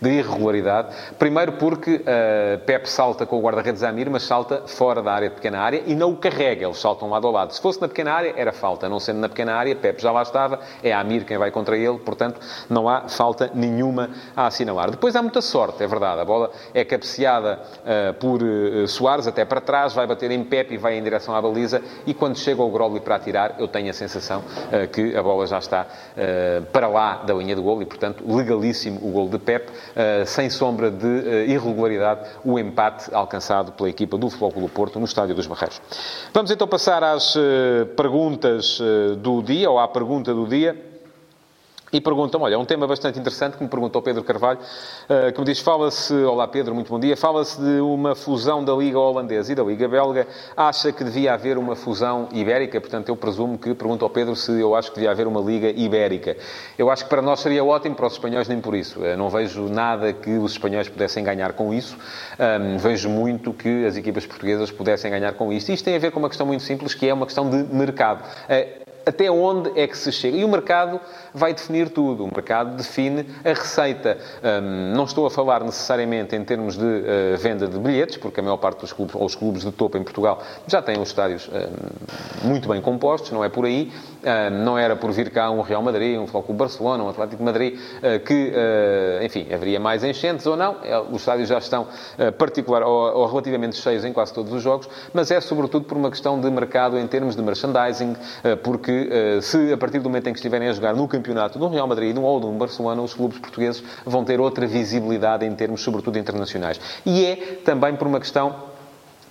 de 0.00 0.10
irregularidade. 0.10 0.94
Primeiro 1.18 1.52
porque 1.52 2.02
Pep 2.66 2.88
salta 2.88 3.26
com 3.26 3.38
o 3.38 3.42
guarda-redes 3.42 3.82
Amir, 3.82 4.10
mas 4.10 4.22
salta 4.22 4.62
fora 4.66 5.02
da 5.02 5.12
área 5.12 5.28
de 5.28 5.34
pequena 5.34 5.60
área 5.60 5.82
e 5.86 5.94
não 5.94 6.12
o 6.12 6.16
carrega, 6.16 6.66
eles 6.66 6.78
saltam 6.78 7.10
lado 7.10 7.26
ao 7.26 7.32
lado. 7.32 7.52
Se 7.52 7.60
fosse 7.60 7.80
na 7.80 7.88
pequena 7.88 8.12
área, 8.12 8.34
era 8.36 8.52
falta, 8.52 8.88
não 8.88 9.00
sendo 9.00 9.18
na 9.18 9.28
pequena 9.28 9.54
área, 9.54 9.74
Pepe 9.74 10.02
já 10.02 10.10
lá 10.10 10.22
estava, 10.22 10.60
é 10.82 10.92
a 10.92 11.00
Amir 11.00 11.24
quem 11.24 11.38
vai 11.38 11.50
contra 11.50 11.76
ele, 11.76 11.98
portanto, 11.98 12.40
não 12.68 12.88
há 12.88 13.08
falta 13.08 13.50
nenhuma 13.54 14.10
a 14.36 14.46
assinalar. 14.46 14.90
Depois 14.90 15.16
há 15.16 15.22
muita 15.22 15.40
sorte, 15.40 15.82
é 15.82 15.86
verdade, 15.86 16.20
a 16.20 16.24
bola 16.24 16.50
é 16.72 16.84
cabeceada 16.84 17.60
uh, 17.80 18.14
por 18.14 18.42
uh, 18.42 18.86
Soares 18.88 19.26
até 19.26 19.44
para 19.44 19.60
trás, 19.60 19.92
vai 19.92 20.06
bater 20.06 20.30
em 20.30 20.44
Pepe 20.44 20.74
e 20.74 20.76
vai 20.76 20.96
em 20.96 21.02
direção 21.02 21.34
à 21.34 21.42
baliza, 21.42 21.82
e 22.06 22.14
quando 22.14 22.38
chega 22.38 22.62
o 22.62 22.70
Groli 22.70 23.00
para 23.00 23.16
atirar, 23.16 23.54
eu 23.58 23.68
tenho 23.68 23.90
a 23.90 23.92
sensação 23.92 24.40
uh, 24.40 24.88
que 24.88 25.16
a 25.16 25.22
bola 25.22 25.46
já 25.46 25.58
está 25.58 25.86
para 26.72 26.88
lá 26.88 27.16
da 27.24 27.34
linha 27.34 27.54
do 27.56 27.62
gol 27.62 27.82
e, 27.82 27.86
portanto, 27.86 28.24
legalíssimo 28.26 29.00
o 29.02 29.10
gol 29.10 29.28
de 29.28 29.38
Pepe, 29.38 29.63
sem 30.26 30.50
sombra 30.50 30.90
de 30.90 31.46
irregularidade, 31.46 32.28
o 32.44 32.58
empate 32.58 33.14
alcançado 33.14 33.72
pela 33.72 33.88
equipa 33.88 34.16
do 34.16 34.28
Futebol 34.28 34.52
Clube 34.52 34.68
do 34.68 34.72
Porto 34.72 34.98
no 34.98 35.04
Estádio 35.04 35.34
dos 35.34 35.46
Barreiros. 35.46 35.80
Vamos 36.32 36.50
então 36.50 36.66
passar 36.66 37.02
às 37.02 37.34
perguntas 37.96 38.78
do 39.18 39.42
dia, 39.42 39.70
ou 39.70 39.78
à 39.78 39.88
pergunta 39.88 40.32
do 40.34 40.46
dia, 40.46 40.76
e 41.94 42.00
perguntam-me, 42.00 42.44
olha, 42.44 42.54
é 42.56 42.58
um 42.58 42.64
tema 42.64 42.86
bastante 42.86 43.18
interessante 43.18 43.56
que 43.56 43.62
me 43.62 43.68
perguntou 43.68 44.02
Pedro 44.02 44.24
Carvalho, 44.24 44.58
que 45.32 45.38
me 45.38 45.44
diz, 45.46 45.60
fala-se, 45.60 46.12
olá 46.12 46.48
Pedro, 46.48 46.74
muito 46.74 46.88
bom 46.88 46.98
dia, 46.98 47.16
fala-se 47.16 47.60
de 47.60 47.80
uma 47.80 48.16
fusão 48.16 48.64
da 48.64 48.72
Liga 48.74 48.98
Holandesa 48.98 49.52
e 49.52 49.54
da 49.54 49.62
Liga 49.62 49.86
Belga, 49.86 50.26
acha 50.56 50.90
que 50.90 51.04
devia 51.04 51.34
haver 51.34 51.56
uma 51.56 51.76
fusão 51.76 52.28
ibérica? 52.32 52.80
Portanto, 52.80 53.08
eu 53.08 53.16
presumo 53.16 53.56
que 53.56 53.74
pergunta 53.74 54.04
ao 54.04 54.10
Pedro 54.10 54.34
se 54.34 54.60
eu 54.60 54.74
acho 54.74 54.90
que 54.90 54.96
devia 54.96 55.10
haver 55.10 55.26
uma 55.26 55.40
Liga 55.40 55.70
Ibérica. 55.70 56.36
Eu 56.76 56.90
acho 56.90 57.04
que 57.04 57.10
para 57.10 57.22
nós 57.22 57.40
seria 57.40 57.64
ótimo, 57.64 57.94
para 57.94 58.06
os 58.06 58.14
espanhóis 58.14 58.48
nem 58.48 58.60
por 58.60 58.74
isso. 58.74 59.00
Uh, 59.00 59.16
não 59.16 59.30
vejo 59.30 59.68
nada 59.68 60.12
que 60.12 60.36
os 60.36 60.52
espanhóis 60.52 60.88
pudessem 60.88 61.22
ganhar 61.22 61.52
com 61.52 61.72
isso, 61.72 61.96
um, 62.38 62.78
vejo 62.78 63.08
muito 63.08 63.52
que 63.52 63.86
as 63.86 63.96
equipas 63.96 64.26
portuguesas 64.26 64.70
pudessem 64.70 65.10
ganhar 65.10 65.34
com 65.34 65.52
isso. 65.52 65.70
Isto 65.70 65.84
tem 65.84 65.96
a 65.96 65.98
ver 65.98 66.10
com 66.10 66.18
uma 66.18 66.28
questão 66.28 66.46
muito 66.46 66.62
simples, 66.62 66.94
que 66.94 67.08
é 67.08 67.14
uma 67.14 67.26
questão 67.26 67.48
de 67.48 67.56
mercado. 67.74 68.24
Uh, 68.48 68.83
até 69.06 69.30
onde 69.30 69.78
é 69.78 69.86
que 69.86 69.96
se 69.96 70.10
chega. 70.10 70.36
E 70.36 70.44
o 70.44 70.48
mercado 70.48 71.00
vai 71.32 71.52
definir 71.52 71.90
tudo. 71.90 72.24
O 72.24 72.30
mercado 72.32 72.76
define 72.76 73.26
a 73.44 73.48
receita. 73.48 74.18
Um, 74.42 74.94
não 74.94 75.04
estou 75.04 75.26
a 75.26 75.30
falar 75.30 75.62
necessariamente 75.64 76.36
em 76.36 76.44
termos 76.44 76.76
de 76.76 76.84
uh, 76.84 77.36
venda 77.38 77.66
de 77.66 77.78
bilhetes, 77.78 78.16
porque 78.16 78.40
a 78.40 78.42
maior 78.42 78.56
parte 78.56 78.80
dos 78.80 78.92
clubes, 78.92 79.14
ou 79.14 79.24
os 79.24 79.34
clubes 79.34 79.62
de 79.62 79.72
topo 79.72 79.98
em 79.98 80.02
Portugal, 80.02 80.40
já 80.66 80.80
têm 80.80 81.00
os 81.00 81.08
estádios 81.08 81.48
um, 81.48 82.48
muito 82.48 82.68
bem 82.68 82.80
compostos, 82.80 83.30
não 83.32 83.44
é 83.44 83.48
por 83.48 83.64
aí. 83.64 83.92
Um, 84.24 84.64
não 84.64 84.78
era 84.78 84.96
por 84.96 85.10
vir 85.10 85.30
cá 85.30 85.50
um 85.50 85.60
Real 85.60 85.82
Madrid, 85.82 86.18
um 86.18 86.26
Futebol 86.26 86.56
Barcelona, 86.56 87.04
um 87.04 87.08
Atlético 87.08 87.38
de 87.38 87.44
Madrid, 87.44 87.74
uh, 87.74 88.24
que, 88.24 88.52
uh, 88.52 89.24
enfim, 89.24 89.46
haveria 89.52 89.80
mais 89.80 90.02
enchentes 90.04 90.46
ou 90.46 90.56
não. 90.56 90.76
É, 90.82 90.98
os 90.98 91.20
estádios 91.20 91.48
já 91.48 91.58
estão 91.58 91.86
particular 92.38 92.82
ou, 92.82 93.26
relativamente 93.26 93.76
cheios 93.76 94.04
em 94.04 94.12
quase 94.12 94.32
todos 94.32 94.52
os 94.52 94.62
jogos, 94.62 94.88
mas 95.12 95.30
é 95.30 95.40
sobretudo 95.40 95.84
por 95.84 95.96
uma 95.96 96.10
questão 96.10 96.40
de 96.40 96.50
mercado 96.50 96.98
em 96.98 97.06
termos 97.06 97.34
de 97.34 97.42
merchandising, 97.42 98.16
porque 98.62 98.93
eh, 98.94 99.40
se 99.40 99.72
a 99.72 99.76
partir 99.76 99.98
do 99.98 100.08
momento 100.08 100.28
em 100.28 100.32
que 100.32 100.38
estiverem 100.38 100.68
a 100.68 100.72
jogar 100.72 100.94
no 100.94 101.06
campeonato 101.08 101.58
do 101.58 101.68
Real 101.68 101.86
Madrid 101.86 102.16
ou 102.16 102.40
do 102.40 102.50
Barcelona, 102.52 103.02
os 103.02 103.14
clubes 103.14 103.38
portugueses 103.38 103.82
vão 104.04 104.24
ter 104.24 104.40
outra 104.40 104.66
visibilidade 104.66 105.44
em 105.44 105.54
termos, 105.54 105.82
sobretudo, 105.82 106.18
internacionais. 106.18 106.80
E 107.04 107.24
é 107.24 107.36
também 107.64 107.96
por 107.96 108.06
uma 108.06 108.20
questão 108.20 108.73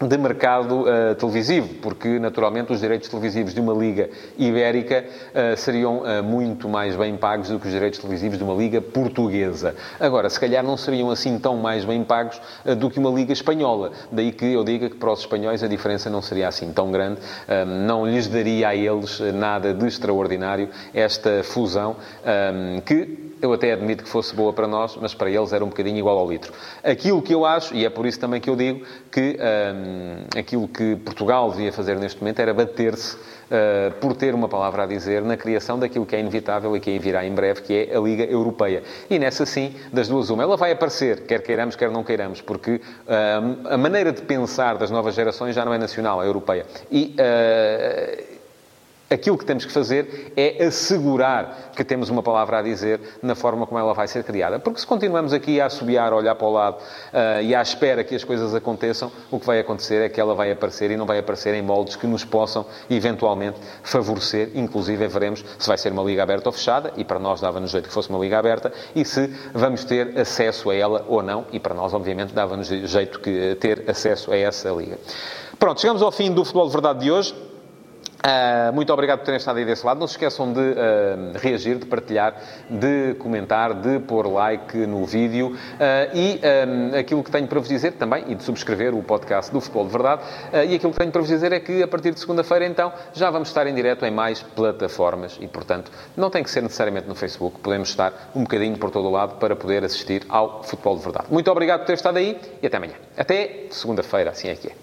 de 0.07 0.17
mercado 0.17 0.81
uh, 0.81 1.15
televisivo, 1.15 1.67
porque 1.81 2.19
naturalmente 2.19 2.71
os 2.71 2.79
direitos 2.79 3.09
televisivos 3.09 3.53
de 3.53 3.59
uma 3.59 3.73
liga 3.73 4.09
ibérica 4.37 5.03
uh, 5.03 5.57
seriam 5.57 5.99
uh, 5.99 6.23
muito 6.23 6.67
mais 6.69 6.95
bem 6.95 7.15
pagos 7.17 7.49
do 7.49 7.59
que 7.59 7.67
os 7.67 7.73
direitos 7.73 7.99
televisivos 7.99 8.37
de 8.37 8.43
uma 8.43 8.53
liga 8.53 8.81
portuguesa. 8.81 9.75
Agora, 9.99 10.29
se 10.29 10.39
calhar 10.39 10.63
não 10.63 10.77
seriam 10.77 11.09
assim 11.11 11.37
tão 11.39 11.57
mais 11.57 11.85
bem 11.85 12.03
pagos 12.03 12.39
do 12.77 12.89
que 12.89 12.99
uma 12.99 13.09
liga 13.09 13.33
espanhola. 13.33 13.91
Daí 14.11 14.31
que 14.31 14.45
eu 14.45 14.63
diga 14.63 14.89
que 14.89 14.95
para 14.95 15.11
os 15.11 15.19
espanhóis 15.19 15.63
a 15.63 15.67
diferença 15.67 16.09
não 16.09 16.21
seria 16.21 16.47
assim 16.47 16.71
tão 16.71 16.91
grande, 16.91 17.19
não 17.67 18.05
lhes 18.05 18.27
daria 18.27 18.69
a 18.69 18.75
eles 18.75 19.19
nada 19.33 19.73
de 19.73 19.87
extraordinário 19.87 20.69
esta 20.93 21.43
fusão 21.43 21.95
que 22.85 23.32
eu 23.43 23.51
até 23.51 23.73
admito 23.73 24.03
que 24.05 24.09
fosse 24.09 24.33
boa 24.33 24.53
para 24.53 24.67
nós, 24.67 24.97
mas 24.99 25.13
para 25.13 25.29
eles 25.29 25.51
era 25.51 25.63
um 25.63 25.67
bocadinho 25.67 25.97
igual 25.97 26.17
ao 26.17 26.29
litro. 26.29 26.53
Aquilo 26.81 27.21
que 27.21 27.33
eu 27.33 27.45
acho, 27.45 27.75
e 27.75 27.85
é 27.85 27.89
por 27.89 28.05
isso 28.05 28.17
também 28.17 28.39
que 28.39 28.49
eu 28.49 28.55
digo, 28.55 28.85
que 29.11 29.37
um, 29.75 30.39
aquilo 30.39 30.65
que 30.67 30.95
Portugal 30.95 31.51
devia 31.51 31.73
fazer 31.73 31.97
neste 31.97 32.21
momento 32.21 32.39
era 32.39 32.53
bater-se 32.53 33.17
uh, 33.17 33.91
por 33.99 34.15
ter 34.15 34.33
uma 34.33 34.47
palavra 34.47 34.83
a 34.83 34.85
dizer 34.85 35.21
na 35.23 35.35
criação 35.35 35.77
daquilo 35.77 36.05
que 36.05 36.15
é 36.15 36.21
inevitável 36.21 36.73
e 36.77 36.79
que 36.79 36.97
virá 36.97 37.25
em 37.25 37.33
breve, 37.33 37.61
que 37.61 37.73
é 37.73 37.97
a 37.97 37.99
Liga 37.99 38.23
Europeia. 38.23 38.81
E 39.09 39.19
nessa 39.19 39.45
sim, 39.45 39.75
das 39.91 40.07
duas 40.07 40.29
uma. 40.29 40.43
Ela 40.43 40.55
vai 40.55 40.71
aparecer, 40.71 41.25
quer 41.25 41.41
queiramos, 41.41 41.75
quer 41.75 41.91
não 41.91 42.03
queiramos, 42.03 42.39
porque 42.39 42.75
uh, 42.75 43.67
a 43.69 43.77
maneira 43.77 44.13
de 44.13 44.21
pensar 44.21 44.77
das 44.77 44.89
novas 44.89 45.15
gerações 45.15 45.53
já 45.53 45.65
não 45.65 45.73
é 45.73 45.77
nacional, 45.77 46.23
é 46.23 46.27
europeia. 46.27 46.65
E... 46.89 47.13
Uh, 47.19 48.32
Aquilo 49.09 49.37
que 49.37 49.45
temos 49.45 49.63
que 49.63 49.71
fazer 49.71 50.33
é 50.35 50.65
assegurar 50.65 51.71
que 51.75 51.83
temos 51.83 52.09
uma 52.09 52.23
palavra 52.23 52.59
a 52.59 52.61
dizer 52.61 52.99
na 53.21 53.35
forma 53.35 53.67
como 53.67 53.79
ela 53.79 53.93
vai 53.93 54.07
ser 54.07 54.23
criada. 54.23 54.57
Porque 54.57 54.79
se 54.79 54.87
continuamos 54.87 55.33
aqui 55.33 55.61
a 55.61 55.67
assobiar, 55.67 56.11
a 56.11 56.15
olhar 56.15 56.33
para 56.33 56.47
o 56.47 56.51
lado 56.51 56.77
uh, 56.77 57.41
e 57.43 57.53
à 57.53 57.61
espera 57.61 58.03
que 58.03 58.15
as 58.15 58.23
coisas 58.23 58.55
aconteçam, 58.55 59.11
o 59.29 59.39
que 59.39 59.45
vai 59.45 59.59
acontecer 59.59 60.01
é 60.01 60.09
que 60.09 60.19
ela 60.19 60.33
vai 60.33 60.51
aparecer 60.51 60.89
e 60.89 60.97
não 60.97 61.05
vai 61.05 61.19
aparecer 61.19 61.53
em 61.53 61.61
moldes 61.61 61.95
que 61.95 62.07
nos 62.07 62.25
possam 62.25 62.65
eventualmente 62.89 63.59
favorecer. 63.83 64.49
Inclusive, 64.55 65.07
veremos 65.07 65.45
se 65.59 65.67
vai 65.67 65.77
ser 65.77 65.91
uma 65.91 66.03
liga 66.03 66.23
aberta 66.23 66.49
ou 66.49 66.53
fechada, 66.53 66.91
e 66.97 67.03
para 67.03 67.19
nós 67.19 67.39
dava-nos 67.39 67.69
jeito 67.69 67.87
que 67.87 67.93
fosse 67.93 68.09
uma 68.09 68.19
liga 68.19 68.39
aberta, 68.39 68.73
e 68.95 69.05
se 69.05 69.27
vamos 69.53 69.83
ter 69.83 70.17
acesso 70.17 70.71
a 70.71 70.75
ela 70.75 71.05
ou 71.07 71.21
não, 71.21 71.45
e 71.51 71.59
para 71.59 71.75
nós, 71.75 71.93
obviamente, 71.93 72.33
dava-nos 72.33 72.67
jeito 72.67 73.19
que 73.19 73.55
ter 73.59 73.83
acesso 73.87 74.31
a 74.31 74.37
essa 74.37 74.69
liga. 74.71 74.97
Pronto, 75.59 75.79
chegamos 75.79 76.01
ao 76.01 76.11
fim 76.11 76.31
do 76.31 76.43
Futebol 76.43 76.65
de 76.65 76.73
Verdade 76.73 76.99
de 76.99 77.11
hoje. 77.11 77.52
Uh, 78.25 78.71
muito 78.71 78.93
obrigado 78.93 79.19
por 79.19 79.25
terem 79.25 79.37
estado 79.37 79.57
aí 79.57 79.65
desse 79.65 79.85
lado. 79.85 79.99
Não 79.99 80.07
se 80.07 80.13
esqueçam 80.13 80.53
de 80.53 80.59
uh, 80.61 81.37
reagir, 81.37 81.75
de 81.75 81.85
partilhar, 81.85 82.33
de 82.69 83.15
comentar, 83.15 83.73
de 83.73 83.99
pôr 83.99 84.27
like 84.27 84.77
no 84.87 85.03
vídeo 85.03 85.47
uh, 85.49 86.17
e 86.17 86.39
um, 86.65 86.97
aquilo 86.97 87.21
que 87.21 87.29
tenho 87.29 87.47
para 87.47 87.59
vos 87.59 87.67
dizer 87.67 87.91
também, 87.93 88.23
e 88.29 88.35
de 88.35 88.41
subscrever 88.41 88.95
o 88.95 89.03
podcast 89.03 89.51
do 89.51 89.59
Futebol 89.59 89.85
de 89.85 89.91
Verdade. 89.91 90.21
e 90.69 90.75
aquilo 90.75 90.93
que 90.93 90.99
tenho 90.99 91.11
para 91.11 91.19
vos 91.19 91.29
dizer 91.29 91.51
é 91.51 91.59
que 91.59 91.83
a 91.83 91.87
partir 91.87 92.13
de 92.13 92.19
segunda-feira, 92.19 92.65
então, 92.65 92.93
já 93.13 93.29
vamos 93.29 93.49
estar 93.49 93.67
em 93.67 93.75
direto 93.75 94.05
em 94.05 94.11
mais 94.11 94.41
plataformas 94.41 95.37
e, 95.41 95.47
portanto, 95.47 95.91
não 96.15 96.29
tem 96.29 96.43
que 96.43 96.49
ser 96.49 96.61
necessariamente 96.61 97.07
no 97.09 97.15
Facebook. 97.15 97.59
Podemos 97.59 97.89
estar 97.89 98.31
um 98.33 98.43
bocadinho 98.43 98.77
por 98.77 98.89
todo 98.89 99.09
o 99.09 99.11
lado 99.11 99.35
para 99.35 99.53
poder 99.53 99.83
assistir 99.83 100.25
ao 100.29 100.63
Futebol 100.63 100.97
de 100.97 101.03
Verdade. 101.03 101.27
Muito 101.29 101.51
obrigado 101.51 101.81
por 101.81 101.87
ter 101.87 101.93
estado 101.93 102.17
aí 102.17 102.39
e 102.61 102.67
até 102.67 102.77
amanhã. 102.77 102.95
Até 103.17 103.65
segunda-feira, 103.69 104.31
assim 104.31 104.47
é 104.47 104.55
que 104.55 104.69
é. 104.69 104.82